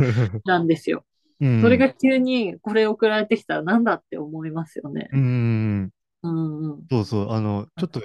[0.45, 1.05] なんですよ。
[1.41, 5.09] うんそれが急にこれ送られてきたらなんだって思いますよね。
[5.13, 5.91] うん、
[6.23, 6.91] うんうん。
[6.91, 8.01] そうそう、あの、ちょっと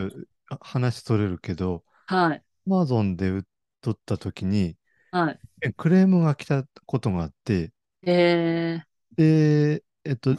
[0.49, 2.43] あ話それるけど、はい。
[2.67, 3.43] Amazon で売っ
[3.82, 4.77] とった時に、
[5.11, 5.41] はい。
[5.61, 7.73] えクレームが来たことがあって、
[8.05, 8.82] え
[9.15, 10.36] で、えっと、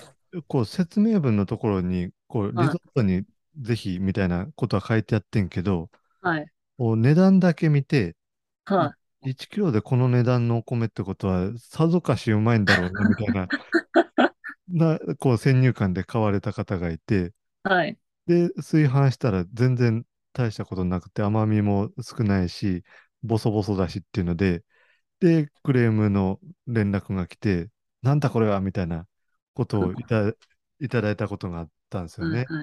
[0.49, 3.24] こう説明文のところに、こうリはいゾットに
[3.61, 5.90] ぜひみたいなことは書いてあってんけど、
[6.20, 6.53] はい。
[6.78, 8.16] 値段だけ見て、
[8.64, 13.51] は1キロでこの値段のお米ってことは、さぞかしうまいんだろうな、みたいな、
[14.68, 17.33] な、こう先入観で買われた方がいて、
[17.64, 17.68] い。
[17.68, 17.99] はい。
[18.27, 22.85] で、炊飯したら全然大したことなくて甘みも少ないし、
[23.23, 24.64] ボソボソだしっていうので、
[25.20, 27.70] で、クレームの連絡が来て、
[28.03, 29.07] なんだこれはみたいな
[29.55, 30.31] ことをいた
[30.81, 32.47] いただいたことがあったんですよね。
[32.47, 32.55] し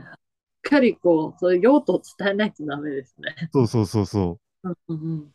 [0.67, 3.49] っかりこう、そういう用途を伝えないとダメですね。
[3.53, 5.33] そうそうそうそうんうんう。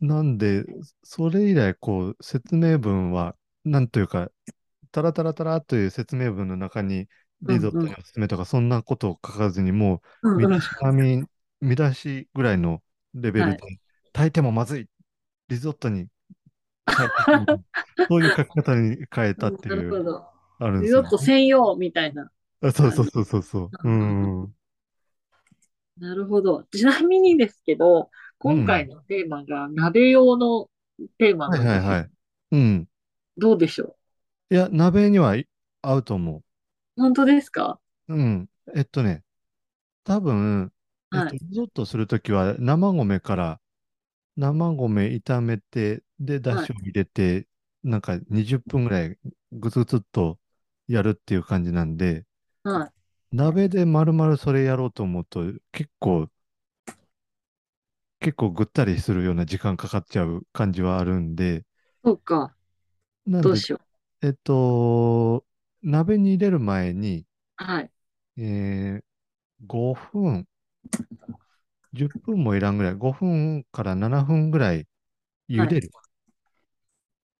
[0.00, 0.64] なんで、
[1.02, 4.30] それ以来、こう、説明文は、なんというか、
[4.92, 7.08] タラタラタラという説明文の中に、
[7.42, 10.02] リゾットにおすすめとか、そんなことを書かずに、も
[10.34, 11.24] う、見出し紙、
[11.60, 12.82] 見出しぐらいの
[13.14, 13.62] レベルで、
[14.12, 14.88] 炊いてもまずい、
[15.48, 16.08] リゾットに
[16.96, 17.24] 変えた
[18.08, 20.26] そういう書き方に変えたってないう、ど。
[20.58, 22.30] あるんですよリゾット専用みたいな。
[22.62, 23.88] あそうそうそうそうそう。
[23.88, 24.42] うん。
[24.42, 24.56] うん
[25.98, 26.64] なるほど。
[26.64, 30.68] ちなみにですけど、今回のテーマが鍋用の
[31.18, 32.10] テーマはないんですよはいはい。
[32.52, 32.88] うん。
[33.38, 33.96] どうでしょ
[34.50, 35.48] いや、鍋にはい
[35.82, 36.44] 合うと思う
[36.96, 37.80] 本当ですか？
[38.08, 38.14] う。
[38.14, 38.50] うん。
[38.74, 39.24] えっとね、
[40.04, 40.72] 多分、
[41.14, 41.38] えっと、はい。
[41.38, 43.60] リゾットするときは生米から
[44.36, 47.48] 生米炒めて、で、だしを入れて、
[47.84, 49.18] なんか20分ぐらい
[49.52, 50.38] ぐつぐつっと
[50.88, 52.26] やるっていう感じなんで、
[52.64, 52.92] はい。
[53.32, 56.28] 鍋で丸々それやろうと思うと結構、
[58.20, 61.64] 結構ぐったりするような時間かかっちゃう感じはあるんで、
[62.04, 62.54] そうか。
[63.26, 63.80] どうしよ
[64.22, 64.26] う。
[64.26, 65.44] えっと、
[65.82, 67.90] 鍋に入れる前に、はい。
[68.38, 69.02] えー、
[69.66, 70.46] 5分、
[71.92, 74.86] 10分もいらんぐらい、5分から7分ぐらい
[75.48, 75.90] 茹でる。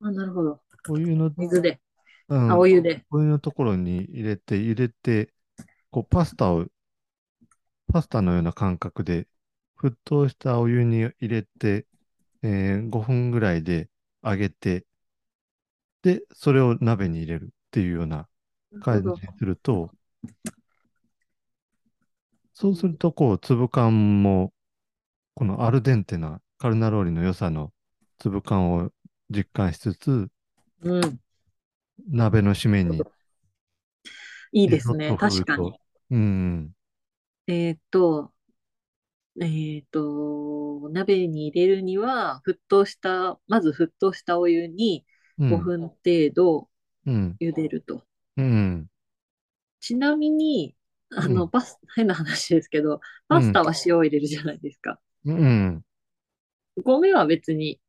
[0.01, 0.61] あ、なるほど。
[0.91, 1.81] お湯の、水で。
[2.29, 3.05] うん、あ、お湯で。
[3.11, 5.33] お湯のところに入れて、入れて、
[5.91, 6.67] こう、パスタを、
[7.93, 9.27] パスタのような感覚で、
[9.77, 11.87] 沸騰したお湯に入れて、
[12.43, 13.91] えー5分ぐらいで
[14.25, 14.87] 揚げて、
[16.03, 18.29] で、それを鍋に入れるっていうような
[18.81, 19.91] 感じにすると、
[22.53, 24.53] そうすると、こう、粒感も、
[25.35, 27.73] このアルデンテなカルナローリの良さの
[28.19, 28.91] 粒感を
[29.31, 30.29] 実感しつつ、
[30.81, 31.21] うん。
[32.09, 33.07] 鍋の締めに
[34.53, 35.15] いいですね。
[35.15, 35.79] 確かに。
[36.11, 36.73] うん。
[37.47, 38.33] えーっと、
[39.41, 45.07] えーっと、鍋に入れるには、沸騰した、まず沸騰したお湯に
[45.39, 45.49] うん。
[45.49, 46.71] 5分程度
[47.07, 47.39] うん。
[47.41, 48.05] 茹でると。
[48.37, 48.89] うん。
[49.81, 50.77] ちなみに、
[51.11, 55.01] あの、うんパス、変な話ですけど、パスタは塩を入れるじゃないですか。
[55.25, 55.85] うん。
[56.85, 57.81] 米は別に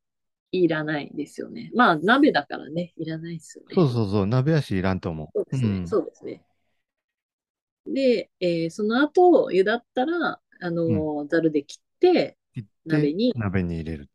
[0.52, 1.72] いらないですよね。
[1.76, 3.76] まあ、鍋だからね、いらないですよね。
[3.76, 4.28] そうそうそう。
[4.28, 5.28] 鍋足いらんと思う。
[5.34, 5.70] そうですね。
[5.70, 5.86] うん。
[5.86, 6.44] そうですね。
[7.86, 12.38] で、えーその後、湯だったら、あのーざるで切って
[12.86, 14.10] 鍋に鍋に入れる。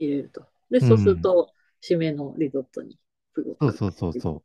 [0.00, 0.46] 入れると。
[0.70, 2.98] で、うんそうすると、締めのリゾットに
[3.60, 4.42] そうそうそうそ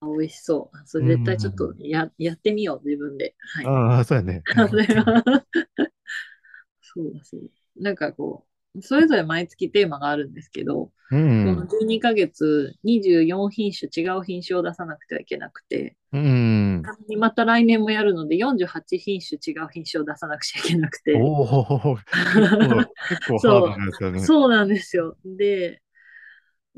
[0.00, 0.78] あ美味しそう。
[0.86, 3.34] それ絶対ちょっとや,、やってみよう、自分で。
[3.54, 3.68] はう。
[3.68, 3.74] い。
[3.96, 4.44] ああ、そうやね。
[6.80, 7.48] そうだそうだ。
[7.82, 11.68] なんかこう、それぞれ毎月テーマがあるんですけど、うこのん。
[11.68, 16.82] 12ヶ月24品種違う品種を出さなくてはいけなくて、うん。
[17.18, 22.06] また来年もやるので48品種違う品種を出さなくちゃいけなくて、おお、結
[22.58, 24.20] 構、結構ハードなんですよね。
[24.20, 25.16] そうなんですよ。
[25.24, 25.80] で、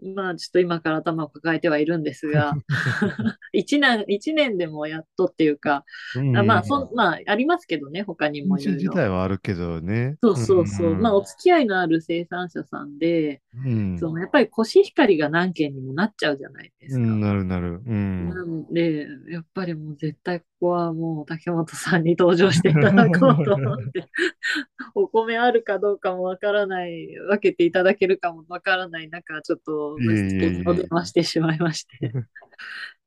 [0.03, 2.53] まあちょっと今から頭を抱えてはいるんですが、
[3.55, 5.85] 1年、一年でもやっとっていうか、
[6.17, 8.93] うんあまあそん、まあありますけどね、他にも自いろいろ。
[8.93, 10.17] 体はあるけどね。
[10.23, 10.95] そうそうそう。
[10.95, 13.99] んまあお付き合いのある生産者さんで、うん。
[13.99, 17.03] そのやっぱりコシヒカリが何件にもなっちゃうじゃないですか。
[17.03, 17.81] うん、なるなる。
[17.87, 18.29] うん。
[18.29, 24.09] なんで、やっぱりもう絶対ここはもう竹本さんに登場していただこうと思って、
[24.95, 32.13] お米あるかどうかもわからない、分けていただけるかもわからない中、ちょっといえいえいえお電話してしまいまして、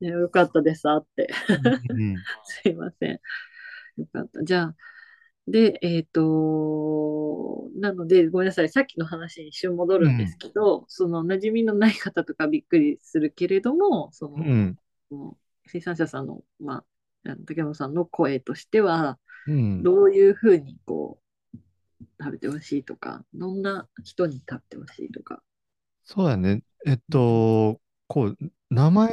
[0.00, 1.30] よかったです、あって。
[1.48, 3.20] うん すいません。
[3.96, 4.42] よかった。
[4.44, 4.76] じゃあ、
[5.46, 8.68] で、えっと、なので、ごめんなさい。
[8.68, 14.78] さっきの話に一瞬戻るんですけど、その馴染みのない方とかびっくりするけれども、その、うん。
[15.66, 16.84] 生産者さんの、ま
[17.26, 19.82] あ、竹本さんの声としては、うん。
[19.82, 21.20] どういうふうにこ
[21.54, 21.58] う、
[22.20, 25.42] 食べてほしいとか、どんな人に食べてほしいとか。
[26.04, 26.62] そうだね。
[26.86, 28.38] えっと、こう、
[28.70, 29.10] 名前、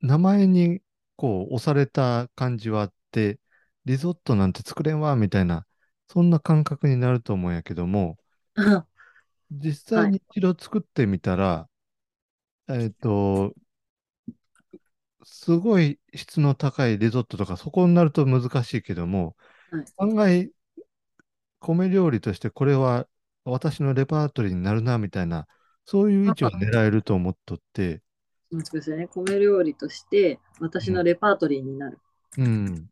[0.00, 0.82] 名前に、
[1.16, 3.38] こう、押された感じはあって、
[3.84, 5.66] リゾットなんて作れんわ、みたいな、
[6.08, 8.18] そんな感覚になると思うんやけども、
[9.52, 11.68] 実際に一度作ってみたら、
[12.68, 13.54] えっと、
[15.24, 19.36] すごい質の高いリゾットとか、そこになると難しいけども、
[19.70, 19.84] はい。
[19.98, 20.52] 案外、
[21.60, 23.06] 米料理としてこれは
[23.44, 25.46] 私のレパートリーになるな、みたいな、
[25.84, 28.00] そういう位置を狙えると思っとって、
[28.50, 29.08] 待ってくださいね。
[29.14, 31.98] 米料理として私のレパートリーになる。
[32.38, 32.88] うん。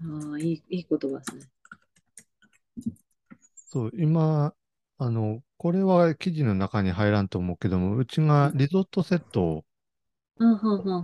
[0.00, 1.42] ああ、いい、いい言葉ですね。
[3.54, 4.54] そう、今、
[4.98, 9.64] あの、これは記事の中に入らんと思うけども、うちがリゾットセットを。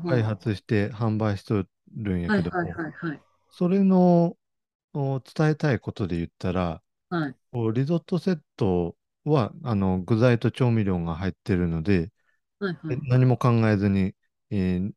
[0.09, 1.65] 開発して販売しと
[1.97, 2.57] るんやはい、けど。
[3.51, 4.37] それの
[4.93, 7.35] お伝えたいことで言ったら、はい。
[7.75, 12.11] リゾットセットはあの具材と調味料が入ってるので、
[12.59, 13.03] はい、はい。
[13.09, 14.15] 何も考えずに、
[14.51, 14.93] えー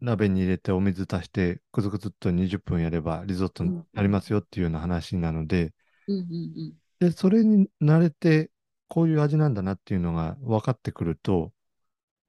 [0.00, 5.72] 鍋に入れてお水足して、くずくずっと20分やればリゾットになりますよっていうような話なので、
[6.08, 6.80] うん、うん、うん。
[6.98, 8.50] で、それに慣れて、
[8.88, 11.52] こういう味なんだなっていうのが分かってくると、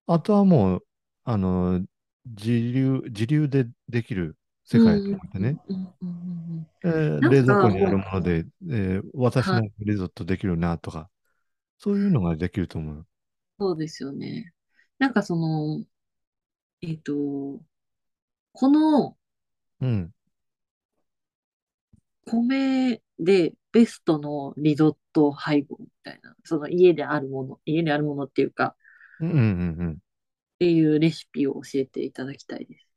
[0.07, 0.87] あとはもう、
[1.25, 1.85] あの、
[2.25, 6.11] 自流、自流でできる世界と思ってね、うん、うん、うんう
[6.61, 6.67] ん。
[6.83, 11.09] えーなんか冷蔵庫にあるもので、えー私はのリゾットできるなとか、
[11.81, 13.05] そういうのができると思う。
[13.59, 14.53] そうですよね。
[14.99, 15.83] なんかその、
[16.81, 17.61] えっと、
[18.53, 19.17] この
[19.81, 20.13] うん。
[22.25, 28.75] 米でベストのリゾット配合みたいな、その家であるもの、家であるものっていうか、
[29.19, 29.97] うんうんうん
[30.55, 32.87] っていうレシピを教えていただきたいです。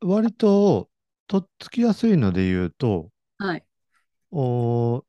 [0.00, 0.90] 割と、
[1.26, 3.64] とっつきやすいので言うと、はい。
[4.32, 5.04] おー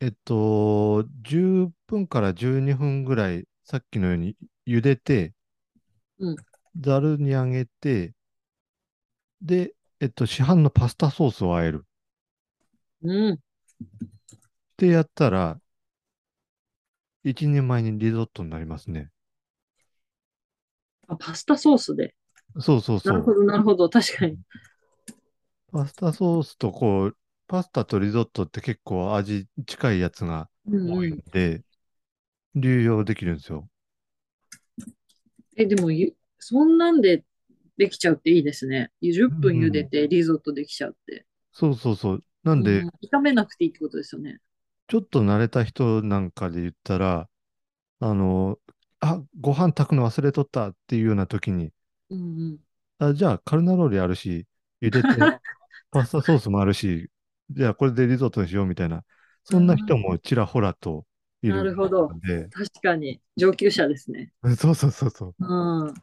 [0.00, 4.36] えっと、10分から12分ぐらい、さっきのように
[4.66, 5.34] 茹でて、
[6.18, 6.36] うん
[6.80, 8.14] ざるにあげて、
[9.42, 11.84] で、えっと、市販のパスタソースを和える。
[13.02, 13.32] うん。
[13.34, 13.38] っ
[14.76, 15.60] てやったら、
[17.22, 19.12] 一人前にリゾットになりますね。
[21.06, 22.14] あ、パスタソースで。
[22.60, 23.12] そうそうそう。
[23.12, 23.88] なるほど、なるほど。
[23.88, 24.38] 確かに。
[25.72, 27.16] パスタソースとこう、
[27.48, 31.18] パスタとリゾットって結構味近いやつがうん多いうん。
[31.18, 31.64] んで、
[32.54, 33.68] 流用できるんですよ。
[35.56, 37.24] え、でもゆ、そんなんで
[37.76, 38.90] できちゃうっていいですね。
[39.02, 41.26] 10分茹でてリゾットできちゃうって。
[41.52, 42.24] そうそうそう。
[42.42, 44.40] なんで、うん炒めなくていいってことですよね。
[44.88, 47.28] ちょっと慣れた人なんかで言ったら、
[48.00, 48.58] あの、
[49.00, 51.72] あ、ご飯炊くの忘れとったっていうような時に、
[52.10, 52.58] うんうん。
[52.98, 54.46] あ、じゃあカルナローリあるし、
[54.80, 55.34] 茹でて、
[55.92, 57.10] パスタソースもあるし、
[57.50, 59.04] じゃあこれでリゾットにしようみたいな、
[59.44, 61.04] そんな人もちらほらと
[61.42, 62.08] いるなるほど
[62.50, 64.32] 確かに、上級者ですね。
[64.56, 65.34] そうそうそうそう。
[65.38, 65.44] う
[65.90, 65.94] ん。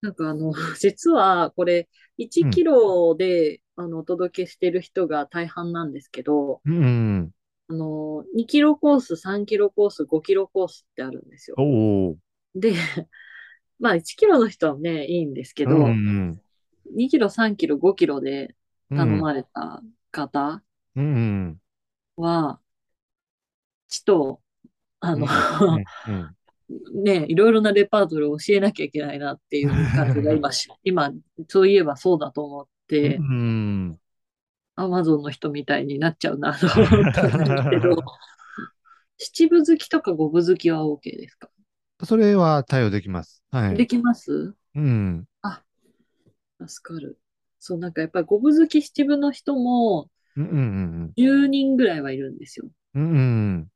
[0.00, 1.88] なんかあの、 実はこれ、
[2.18, 6.86] 1キロで、あのお届けしてる人が大半なんですけど、うんう
[7.20, 7.30] ん。
[7.68, 11.56] あの、2キロコース、3キロコース、5キロコースってあるんですよ。
[12.54, 12.74] で、
[13.78, 16.40] まあ1キロの人はね、いいんですけど、うんうん
[16.94, 18.54] 2キロ、3キロ、5キロで
[18.90, 18.98] うん。
[18.98, 19.82] 頼まれた
[20.12, 20.62] 方
[20.94, 21.18] うんう
[21.50, 21.60] ん。
[22.16, 22.60] は、
[23.88, 24.40] ちと、
[25.00, 25.26] あの、
[26.94, 31.10] ね、いろいろなレパートリーを教えなきゃいけないなっていう感じが 今し、今、
[31.48, 33.98] そういえばそうだと思って、うん。
[34.74, 37.96] アマゾンの人みたいになっちゃうなと思ったんですけど、
[39.18, 41.50] 七分好きとか五分好きは OK ですか？
[42.04, 43.44] それは対応できます。
[43.50, 43.76] はい。
[43.76, 44.54] できます？
[44.74, 45.26] うん。
[46.66, 47.18] 助かる。
[47.62, 50.48] そう、なんかやっぱり五分好き七分の人もうんう
[51.06, 52.70] ん10人ぐらいはいるんですよ。
[52.94, 53.02] うん。
[53.02, 53.72] うんうん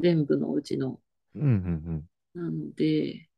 [0.00, 1.00] 全部のうちの。
[1.34, 1.42] うん。
[1.42, 1.50] うんう
[1.92, 3.28] んなので、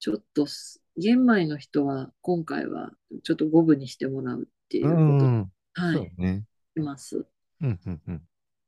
[0.00, 2.90] ちょっとす、玄米の人は今回は
[3.22, 5.36] ちょっと五分にしてもらうっていううことん。
[5.36, 5.52] うん。
[5.74, 6.44] はい、そうね。
[6.76, 7.26] します。
[7.60, 8.22] うんうんうん。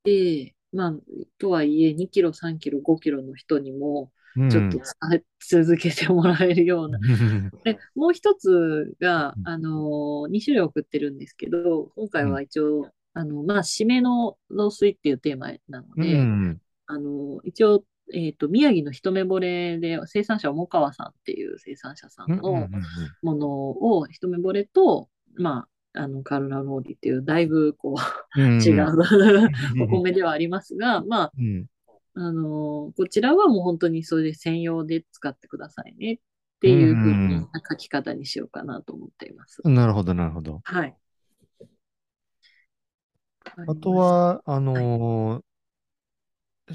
[0.04, 0.94] で、まあ、
[1.38, 4.48] とはいえ2キロ、3キロ、5キロの人にもうん。
[4.50, 6.98] ちょっと伝え続けてもらえるような。
[7.64, 9.48] で、もう一つがう、ん。
[9.48, 16.60] あの、2種類送ってるんですけど、今回は一応、あの、まあ、締めの農水っていうテーマなのうで、ん。
[16.86, 22.68] あの、一応、えっと、宮城の一目惚れで、生産者、重川さんっていう生産者さんの
[23.22, 28.98] ものを、一目惚れと、まあ、あの、カルラローリっていう、だいぶ、こう、違う
[29.78, 31.66] お米ではありますが、まあ、うん。
[32.14, 36.18] あの、こちらはもう本当にそれで専用で使ってくださいねっ
[36.60, 39.62] ていうふううんな書き方にしようかなと思っています。
[39.64, 40.62] なるほど、なるほど。
[40.64, 40.96] はい。
[43.66, 45.44] あとは、あのー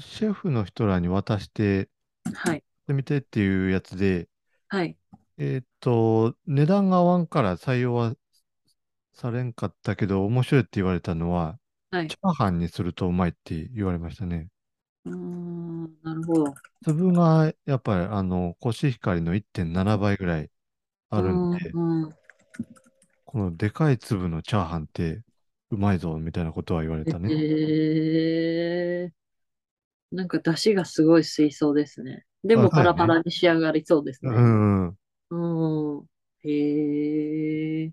[0.00, 1.88] シェフの人らに渡して
[2.34, 2.64] はい。
[2.88, 4.28] みてっていうやつで、
[4.68, 4.96] はい。
[5.38, 8.14] えーっと、値段が合わんから採用は
[9.20, 11.58] されんかったけど、面白いって言われたのは、
[11.90, 12.16] はいチ。
[12.22, 14.48] ャーハンにするとうまいって言われましたね。
[15.04, 16.54] うーん、なるほど。
[16.84, 20.50] 粒がやっぱりあのコシヒカリの1.7倍ぐらい
[21.10, 22.14] あるんで、うんうん
[23.24, 25.22] このでかい粒のチャーハンって
[25.70, 27.30] うまいぞ、みたいなことは言われたね。
[27.30, 29.12] へえ。
[30.12, 32.24] なんか出汁がすごい吸いそうですね。
[32.44, 34.36] でもパラパラに仕上がりそうですうね。
[34.40, 34.96] ん。
[35.30, 35.36] う
[36.02, 36.06] ん。
[36.44, 37.92] へえ。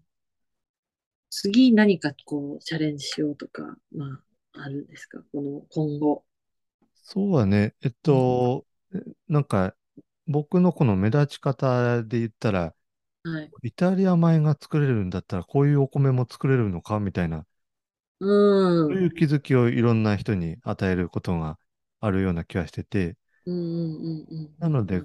[1.40, 4.24] 次何かこうチャレンジしようとか、ま
[4.54, 5.20] あ、あるんですか？
[5.32, 6.24] この今後。
[7.04, 7.76] そうだね。
[7.82, 8.66] えっと、
[9.28, 9.76] なんか、
[10.26, 12.74] 僕のこの目立ち方で言ったら、
[13.24, 13.52] はい。
[13.62, 17.46] イタリア米が作れるんだったら、こういうお米も作れるのかみたいな、
[18.20, 18.26] う。
[18.26, 21.60] そういうん気づきをいろんな人に与えることが
[22.00, 23.16] あるような気はしてて、
[23.46, 24.56] うんうんうんうん。
[24.58, 25.04] なので、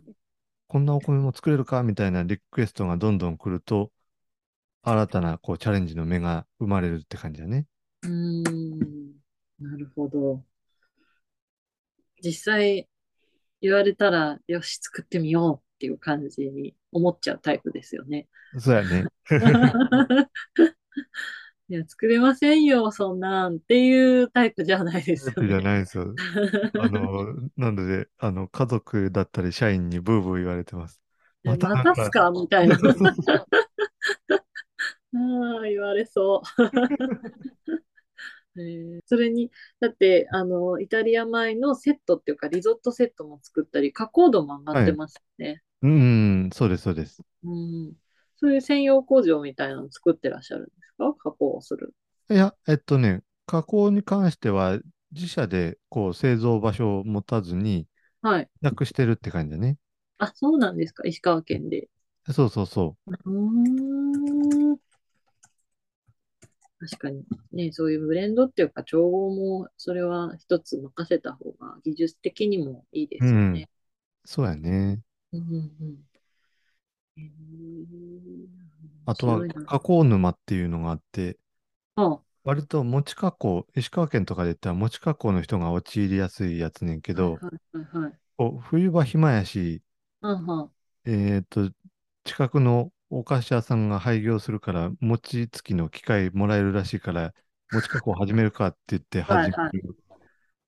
[0.69, 3.93] こんなお米も作れるかみたいなリクエストがどんどん来ると、
[4.83, 7.67] 新たなこうチャレンジの芽が生まれるって感じだね。
[8.03, 9.13] うーん。
[9.61, 10.45] なるほど。
[12.23, 12.89] 実際
[13.61, 18.29] 言われたら、よし、作ってみようっていう感じに思っちゃうタイプですよね。
[18.59, 19.05] そうやね。
[21.69, 25.63] いや、作れませんよ、そんなんっていうタイプじゃないですよじゃね。
[25.63, 26.15] ないですよ。
[26.81, 31.01] あの、 なので、あの、家族だったり社員にブーブー言われてます。
[31.45, 32.31] ままたすか？
[32.31, 32.79] みたいな。
[35.15, 35.19] あ
[35.61, 36.43] あ、言われそう。
[38.57, 39.51] えーそれに、
[39.81, 45.63] だって、あの、イタリア米のセットっていうか、リゾットセットも作ったり、加工度も上がってますね。
[45.83, 47.23] うん、そうです、そうです。
[47.45, 47.93] うん。
[48.37, 51.15] そういう専用工場みたいなの作ってらっしゃるんですか？
[51.15, 51.95] 加工をする。
[52.31, 54.79] いや、えっとね、加工に関しては、
[55.13, 57.87] 自社でこう製造場所を持たずに、
[58.23, 58.51] はい。
[58.61, 59.77] なくしてるって感じだね。
[60.19, 61.03] あ、そうなんですか？
[61.07, 61.89] 石川県で。
[62.33, 63.31] そうそうそうー
[64.75, 64.92] ん。
[66.83, 67.25] 確かに。
[67.53, 73.69] ね、そういうブレンドっていうか、調合も、それは一つ任せた方が技術的にもいいですよね。
[74.25, 74.29] う。
[74.29, 75.01] そうやね。
[75.33, 75.99] うんうんうん。
[77.17, 78.47] へー
[79.07, 81.37] あとは加工沼っていうのがあって、
[81.97, 88.19] あ、割と餅加工、石川県とかで言ったら餅加工の人が陥りやすいやつねんけど、はいはいはいはい。
[88.37, 89.83] こう冬場暇やし、
[90.23, 90.73] うんはん
[91.05, 91.71] えっと、
[92.25, 97.35] 近くのお菓子屋さんが廃業するから、餅つきの機械もらえるらしいから、
[97.71, 99.63] 餅加工始めるかって言って始める。
[99.65, 99.93] はい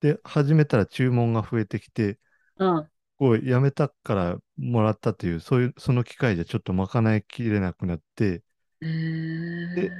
[0.00, 2.18] で、始めたら注文が増えてきて、
[2.56, 2.90] うん。
[3.18, 8.42] こう、やめたからもらったっていう、そういう、その機械じゃちょっと賄いきれなくなって、
[8.80, 9.94] えーで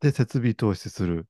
[0.00, 1.28] で、設備投資する。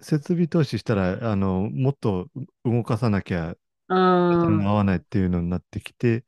[0.00, 2.30] 設備投資したら、あの、もっと
[2.64, 3.56] 動かさなきゃ
[3.88, 3.94] う
[4.50, 4.62] ん。
[4.66, 6.24] 合わないっていうのになってきて、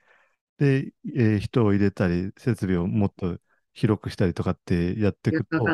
[0.58, 3.38] で、えー人を入れたり、設備をもっと
[3.74, 5.64] 広くしたりとかってやっていくと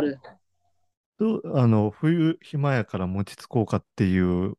[1.54, 4.54] あの、冬暇やから持ちつこうかっていう、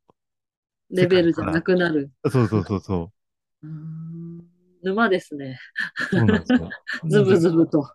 [0.92, 2.12] レベルじゃなくなる。
[2.30, 3.12] そうそうそうそ
[3.64, 4.42] う ーん
[4.84, 5.60] 沼ですね。
[6.00, 6.70] う、そうなんですよ。
[7.10, 7.88] ズブズブと。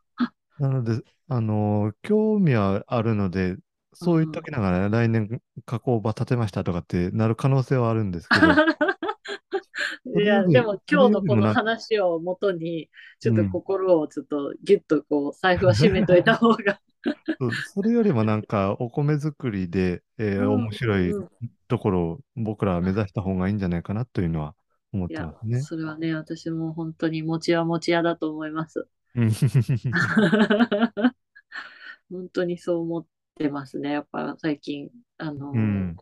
[0.58, 3.56] なので、あのー興味はあるので、
[3.92, 8.60] そう言っときながら、来年加工場建てましたとかってなる可能性はあるんですけど、
[10.22, 12.90] いや、でも今日のこの話をもとに、
[13.20, 16.80] ちょっとうん心をちょっとギュッとこう、財布は締めといた方が。
[17.74, 21.28] それよりもなんか、お米作りで、えーうん面白いうん
[21.68, 24.54] ところを僕らは目指した方がいいんじゃないかなというのは
[24.92, 25.60] 思ってます、ね。
[25.60, 28.86] それはね、私も本当に餅は餅屋だと思います。
[29.14, 29.30] う ん
[32.10, 33.06] 本当にそう思っ
[33.36, 33.92] てますね。
[33.92, 35.96] やっぱ最近、あの、うん。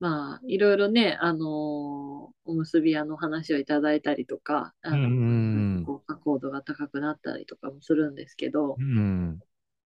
[0.00, 9.38] まあ、いろいろね、あのおむすび屋の話をいただいたりとか、あのうんうんうんこう加工度が高くなったりとかもするんですけどう、ん。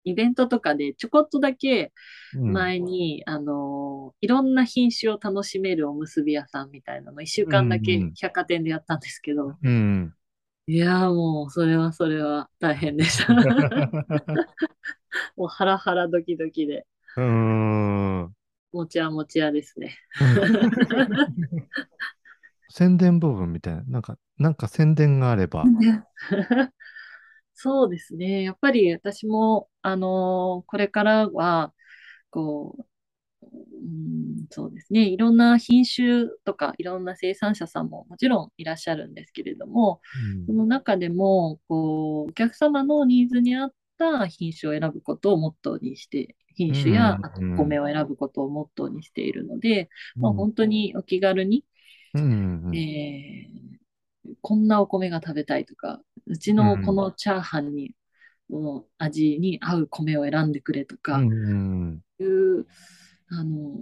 [0.05, 1.93] イベントとかでちょこっとだけ
[2.37, 10.15] うん前に、あのいろんな品種を楽しめるおむすび屋さんみたいなの、1週間だけうんうん百貨店でやったんですけど、うん。
[10.67, 13.35] いやーもう、それはそれは大変でした。
[15.37, 16.87] もうハラハラドキドキで、
[17.17, 18.35] うーん。
[18.75, 19.97] もちやもちやですね。
[22.69, 25.65] 宣伝部分みたいな、なんか、なんか宣伝があれば。
[27.55, 28.43] そうですね。
[28.43, 31.73] やっぱり私も、あのーこれからは、
[32.31, 32.85] こう、
[33.43, 33.47] う
[33.87, 35.09] ん、そうですね。
[35.09, 40.01] いろんな品種とか、いろんな生産者さんももちろんいらっしゃるんですけれども、
[40.47, 51.65] その中でも、こう、お客様のニーズに合った品種を選ぶことをモットーにして、品種やうんあとお米を選ぶことをモットーにしているので、うんまあ、本当にお気軽に、
[52.73, 53.75] えー
[54.43, 57.95] こんなお米が食べたいとか、うちのこのチャーハンに、
[58.51, 61.29] の味に合う米を選んでくれとか、
[62.21, 62.67] いう、
[63.29, 63.75] あの、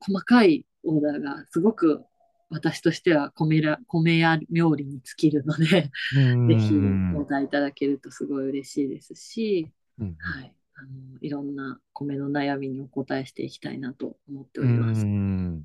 [0.00, 2.04] 細かいオーダーがすごく
[2.50, 7.14] 私としては米ら米や料理に尽きるので、うんぜひうん。
[7.14, 10.16] お答えいただけるとすごい嬉しいですし、うん。
[10.18, 10.56] はい。
[10.76, 15.04] あの、いろんな米の悩みにお答えしていきたいなと思っておうります。
[15.06, 15.64] ん。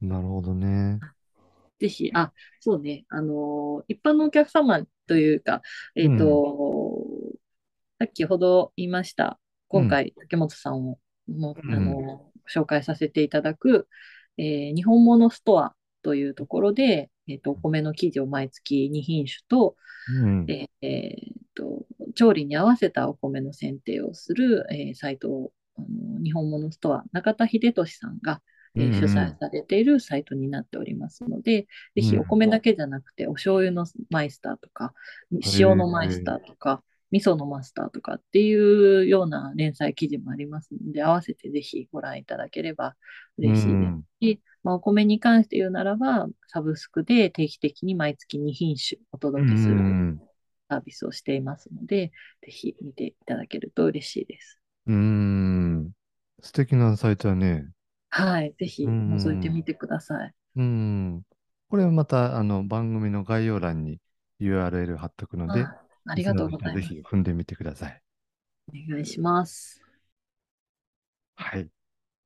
[0.00, 1.00] なるほどね。
[1.80, 5.62] ぜひ、あ、そうね、あの、一般のお客様というか、
[5.96, 7.04] えっと、
[7.98, 13.88] さっきほど言いました、今回、竹本さんをも、うんあの、紹介させていただく、
[14.36, 20.46] えー日本物ストアというところで、えっと、お米の生地を毎月2品種と、うん。
[20.48, 28.42] えーえーっと、調理に合わせたお米の選定をする、えーサイトを、あの日本物ストア、中田秀俊さんが、
[28.76, 28.94] えーうんうん。
[28.94, 32.20] 主催されているサイトになっておりますので、ぜひうん。
[32.20, 34.94] お米だけじゃなくて、お醤油のマイスターとか、
[35.58, 42.96] 塩のマイスターとか、味噌のマスターとかっていうような連載記事もありますので、合わせてぜひご覧いただければ
[43.38, 50.20] 嬉しいですし、まあ、お米に関して言うならば、サブスクで定期的に毎月2品種お届けするうん。
[50.68, 52.12] サービスをしていますので、
[52.42, 54.58] ぜひ見ていただけると嬉しいです。
[54.86, 55.92] うん。
[56.42, 57.70] 素敵なサイトはね。
[58.10, 58.54] はい。
[58.58, 60.34] ぜひうん覗いてみてください。
[60.56, 61.22] うん。
[61.68, 64.00] これまた、あの、番組の概要欄に
[64.38, 66.88] URL 貼っとくので、あありがとうございます。
[66.88, 68.00] ぜひ踏んでみてください。
[68.68, 69.80] お願いします。
[71.36, 71.70] はい。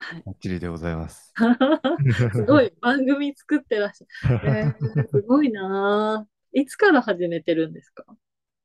[0.00, 1.34] はいバッチリでございます。
[2.32, 4.48] すごい番組作ってらっしゃる。
[4.50, 6.58] えーすごいなぁ。
[6.58, 8.04] いつから始めてるんですか？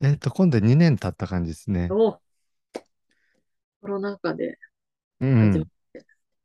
[0.01, 1.95] えっと、今度2年経った感じですね。
[1.97, 2.19] お
[3.81, 4.57] コロナ禍で
[5.19, 5.67] う始めん。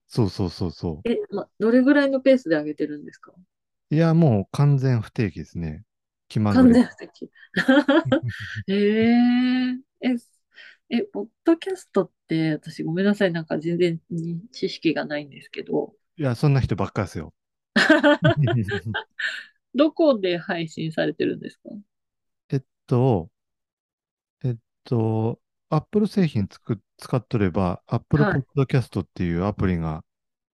[0.08, 3.32] そうそうそうそえ、ま、どれぐらいのペースで上げてるんですか？
[3.90, 3.94] う。
[3.94, 5.84] いや、もう完全不定期ですね。
[6.28, 7.30] 気まぐ完れ全不適。
[8.68, 10.16] えー、え、
[10.90, 14.00] え、ポッドキャストって、私ごめんなさい、なんか全然
[14.52, 17.34] 知識がないんですけど、いや、そんな人ばっかですよ。
[19.74, 21.70] どこで配信されてるんですか？
[22.50, 23.30] えっと、
[24.42, 30.04] えっと、Apple 製品つく使っとれば、Apple はい Podcast っていうアプリが、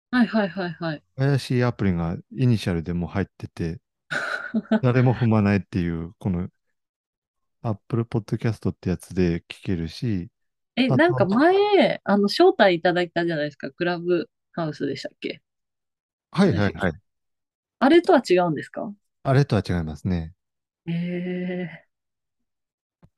[0.09, 1.03] はいはいはいはい。
[1.15, 3.79] 怪しいアプリがイニシャルでも入ってて、
[4.81, 6.49] 誰も踏まないっていう、この
[7.63, 10.29] Apple Podcast ってやつで聞けるし、
[10.75, 15.41] え、なんか前、あの、招待いただいたじゃないですか、クラブハウスでしたっけ？
[16.31, 16.93] はいはいはい。
[17.79, 18.91] あれとは違うんですか？
[19.23, 20.33] あれとは違いますね。
[20.87, 21.85] ええ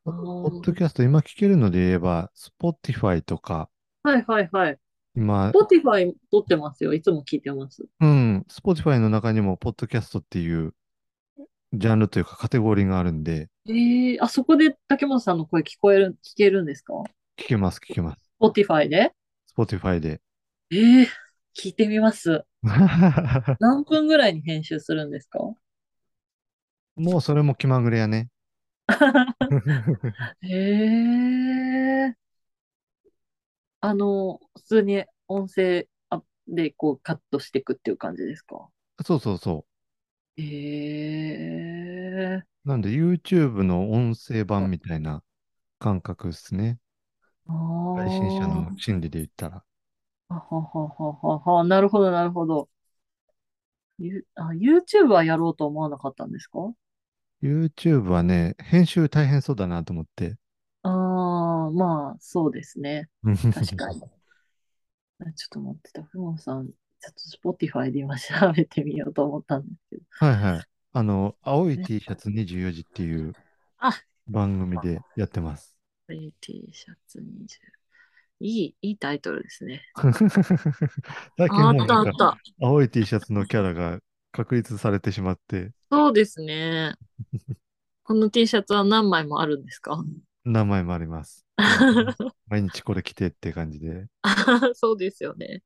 [0.03, 0.49] ポー。
[0.59, 3.69] ッドキャスト今聞けるので言えば、Spotify とか、
[4.03, 4.77] はいはいはい。
[5.15, 6.93] 今、Spotify 撮ってますよ。
[6.93, 7.85] いつも聞いてます。
[8.01, 10.75] うん、Spotify の中にも、ポッドキャストっていう
[11.73, 16.93] ジャンルというかカテゴリーがあるんで、ええあそこで竹本さんの声聞こえる、聞けるんですか？
[17.37, 18.17] 聞けます、聞けます。
[18.39, 19.11] ?Spotify で
[19.57, 20.21] ？Spotify で。
[20.71, 21.07] ええ
[21.57, 22.43] 聞いてみます。
[23.59, 25.39] 何分ぐらいに編集するんですか？
[26.95, 28.29] もうそれも気まぐれやね。
[30.41, 32.15] へえ。
[33.81, 38.69] あの、普通に音声あでこうカットしていくっていう感じですか？
[39.03, 39.65] そうそうそ
[40.37, 40.43] へ
[42.39, 42.43] え。
[42.65, 42.69] う。
[42.69, 45.23] なんで YouTube の音声版みたいな
[45.79, 46.79] 感覚ですね。
[47.47, 48.47] あ配信者あ。
[48.47, 49.63] の心理で言ったら。
[50.29, 51.63] はははははは。
[51.63, 52.69] なるほど、なるほど。
[53.99, 56.59] ゆあ、YouTube はやろうと思わなかったんですか
[57.41, 60.35] ？YouTube はね、編集大変そうだなと思って。
[60.83, 63.09] ああ、まあ、そうですね。
[63.23, 64.01] 確かに。
[65.19, 66.03] あちょっと待ってた。
[66.03, 70.03] ふもさん、ちょっと Spotify で今調べてみようと思ったんですけど。
[70.09, 70.74] はいはい。
[70.97, 73.33] あの、青い T シャツ24時っていう
[73.79, 73.91] あ
[74.29, 75.75] 番組でやってます。
[76.07, 77.23] T シャツ20。
[78.39, 79.81] いい、いいタイトルですね。
[81.37, 82.65] 最近ああもうなんかったあった。
[82.65, 83.99] 青い T シャツのキャラが
[84.31, 86.95] 確立されてしまって、そうですね。
[88.03, 90.01] この T シャツは何枚もあるんですか？
[90.45, 91.45] 名前もあります。
[92.47, 94.05] 毎日これ着てって感じで。
[94.75, 95.61] そうですよね。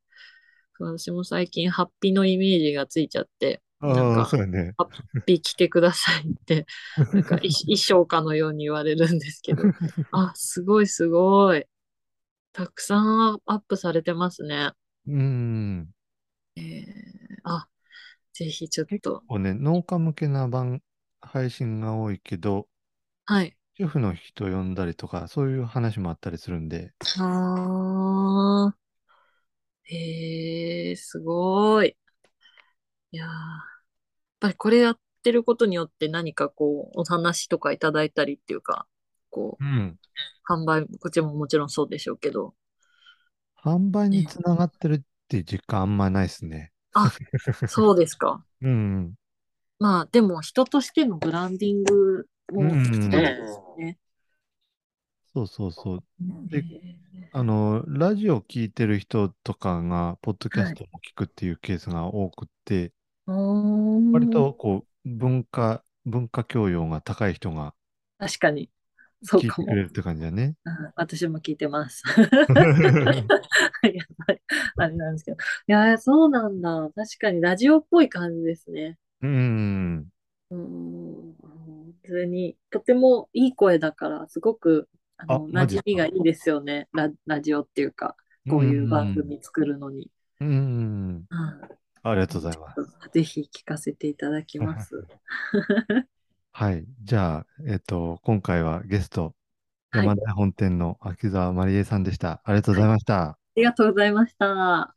[0.79, 4.75] 私も最近ハッピーのイメージがついちゃって、なんああ、かそうやね。
[4.77, 4.89] ハッ
[5.25, 6.65] ピー着てくださいって、
[7.11, 9.69] なんか衣衣装かのように言われるんですけど、
[10.11, 11.65] あ、すごいすごい。
[12.53, 14.71] たくさんアップされてますね。
[15.07, 15.89] うん。
[16.55, 16.85] えー、
[17.43, 17.69] あ、
[18.33, 20.83] ぜひちょっと、こうね、農家向けな番、
[21.21, 22.67] 配信が多いけど、
[23.25, 23.55] はい。
[23.79, 31.95] 主婦の人呼んだりとか、そういう話もあったりするんで、あー、えー、すごい。
[33.11, 33.31] いやー、やっ
[34.39, 38.87] ぱりこれやってることによって何かこう、お話とかいただいたりっていうか、
[39.29, 39.97] こう、うん。
[40.47, 42.53] 販売、こっちももちろんそうでしょうけど、
[43.63, 46.71] 販売につながってるっていう実感あんまないですね。
[46.93, 47.11] あ、
[47.67, 48.43] そうですか。
[48.61, 49.13] うん。
[49.79, 53.97] まあ、でも人としてのブランディングもうんそうですね。
[55.33, 56.03] そうそうそう。
[56.49, 56.63] でへ
[57.31, 62.91] あの、ラジオ聞いてる人とかが、ポッドキャストも聞くっていうケースが多くって、
[64.11, 67.73] 割とこう、文化、文化教養が高い人が
[68.19, 68.69] 確かに。
[69.23, 69.75] そうかも聞いてく。
[69.75, 70.55] れるって感じだね。
[70.63, 72.03] うん私も聞いてます。
[72.17, 72.23] や
[73.83, 74.41] ばい。
[74.77, 75.37] あれなんですけど。
[75.67, 76.89] いやー、そうなんだ。
[76.95, 78.97] 確かにラジオっぽい感じですね。
[79.21, 80.07] うん。
[80.51, 81.35] うん。
[82.31, 86.87] に、とてもいい声だから、すごく、あの、馴染みがいいですよね。
[86.93, 88.15] ラ、ラジオっていうか、
[88.49, 90.09] こういう番組作るのに。
[90.39, 90.47] うん。
[90.47, 91.27] うん
[92.11, 93.09] ありがとうございます。
[93.13, 95.05] ぜひ聞かせていただきます。
[96.51, 96.85] はい。
[97.03, 99.33] じゃあ、えっと、今回はゲスト、はい
[99.91, 102.41] 山田本店の秋沢まりえさんでした。
[102.43, 103.23] ありがとうございました。
[103.23, 104.93] ありがとうございました。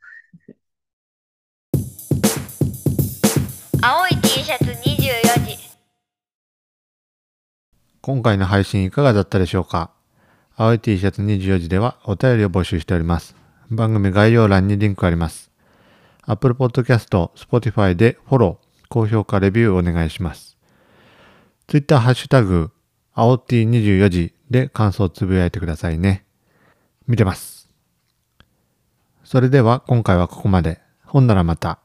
[3.80, 5.58] 青い T シャツ24時
[8.02, 9.92] 今回の配信いかがだったでしょうか？
[10.56, 13.34] 青い T シャツ24時ではお便りを募集しております。
[13.70, 15.51] 番組概要欄にリンクあります。
[16.24, 20.56] Apple Podcast、Spotify でフォロー、高評価、レビューお願いします。
[21.66, 22.70] Twitter ハッシュタグ、
[23.12, 26.24] 青 T24 時で感想をつぶやいてくださいね。
[27.06, 27.68] 見てます。
[29.24, 30.80] それでは今回はここまで。
[31.04, 31.80] ほんならまた。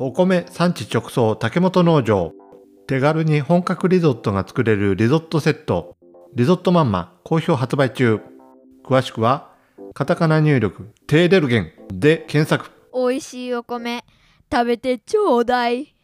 [0.00, 2.32] お米産地直送竹本農場。
[2.86, 5.96] 手軽に本格リゾットが作れるリゾットセット。
[6.36, 8.20] リゾットマンマ好評発売中。
[8.84, 9.50] 詳しくは
[9.94, 12.70] カタカナ入力テーデルゲンで検索。
[12.94, 14.04] 美味しいお米
[14.52, 15.96] 食べてちょうだい。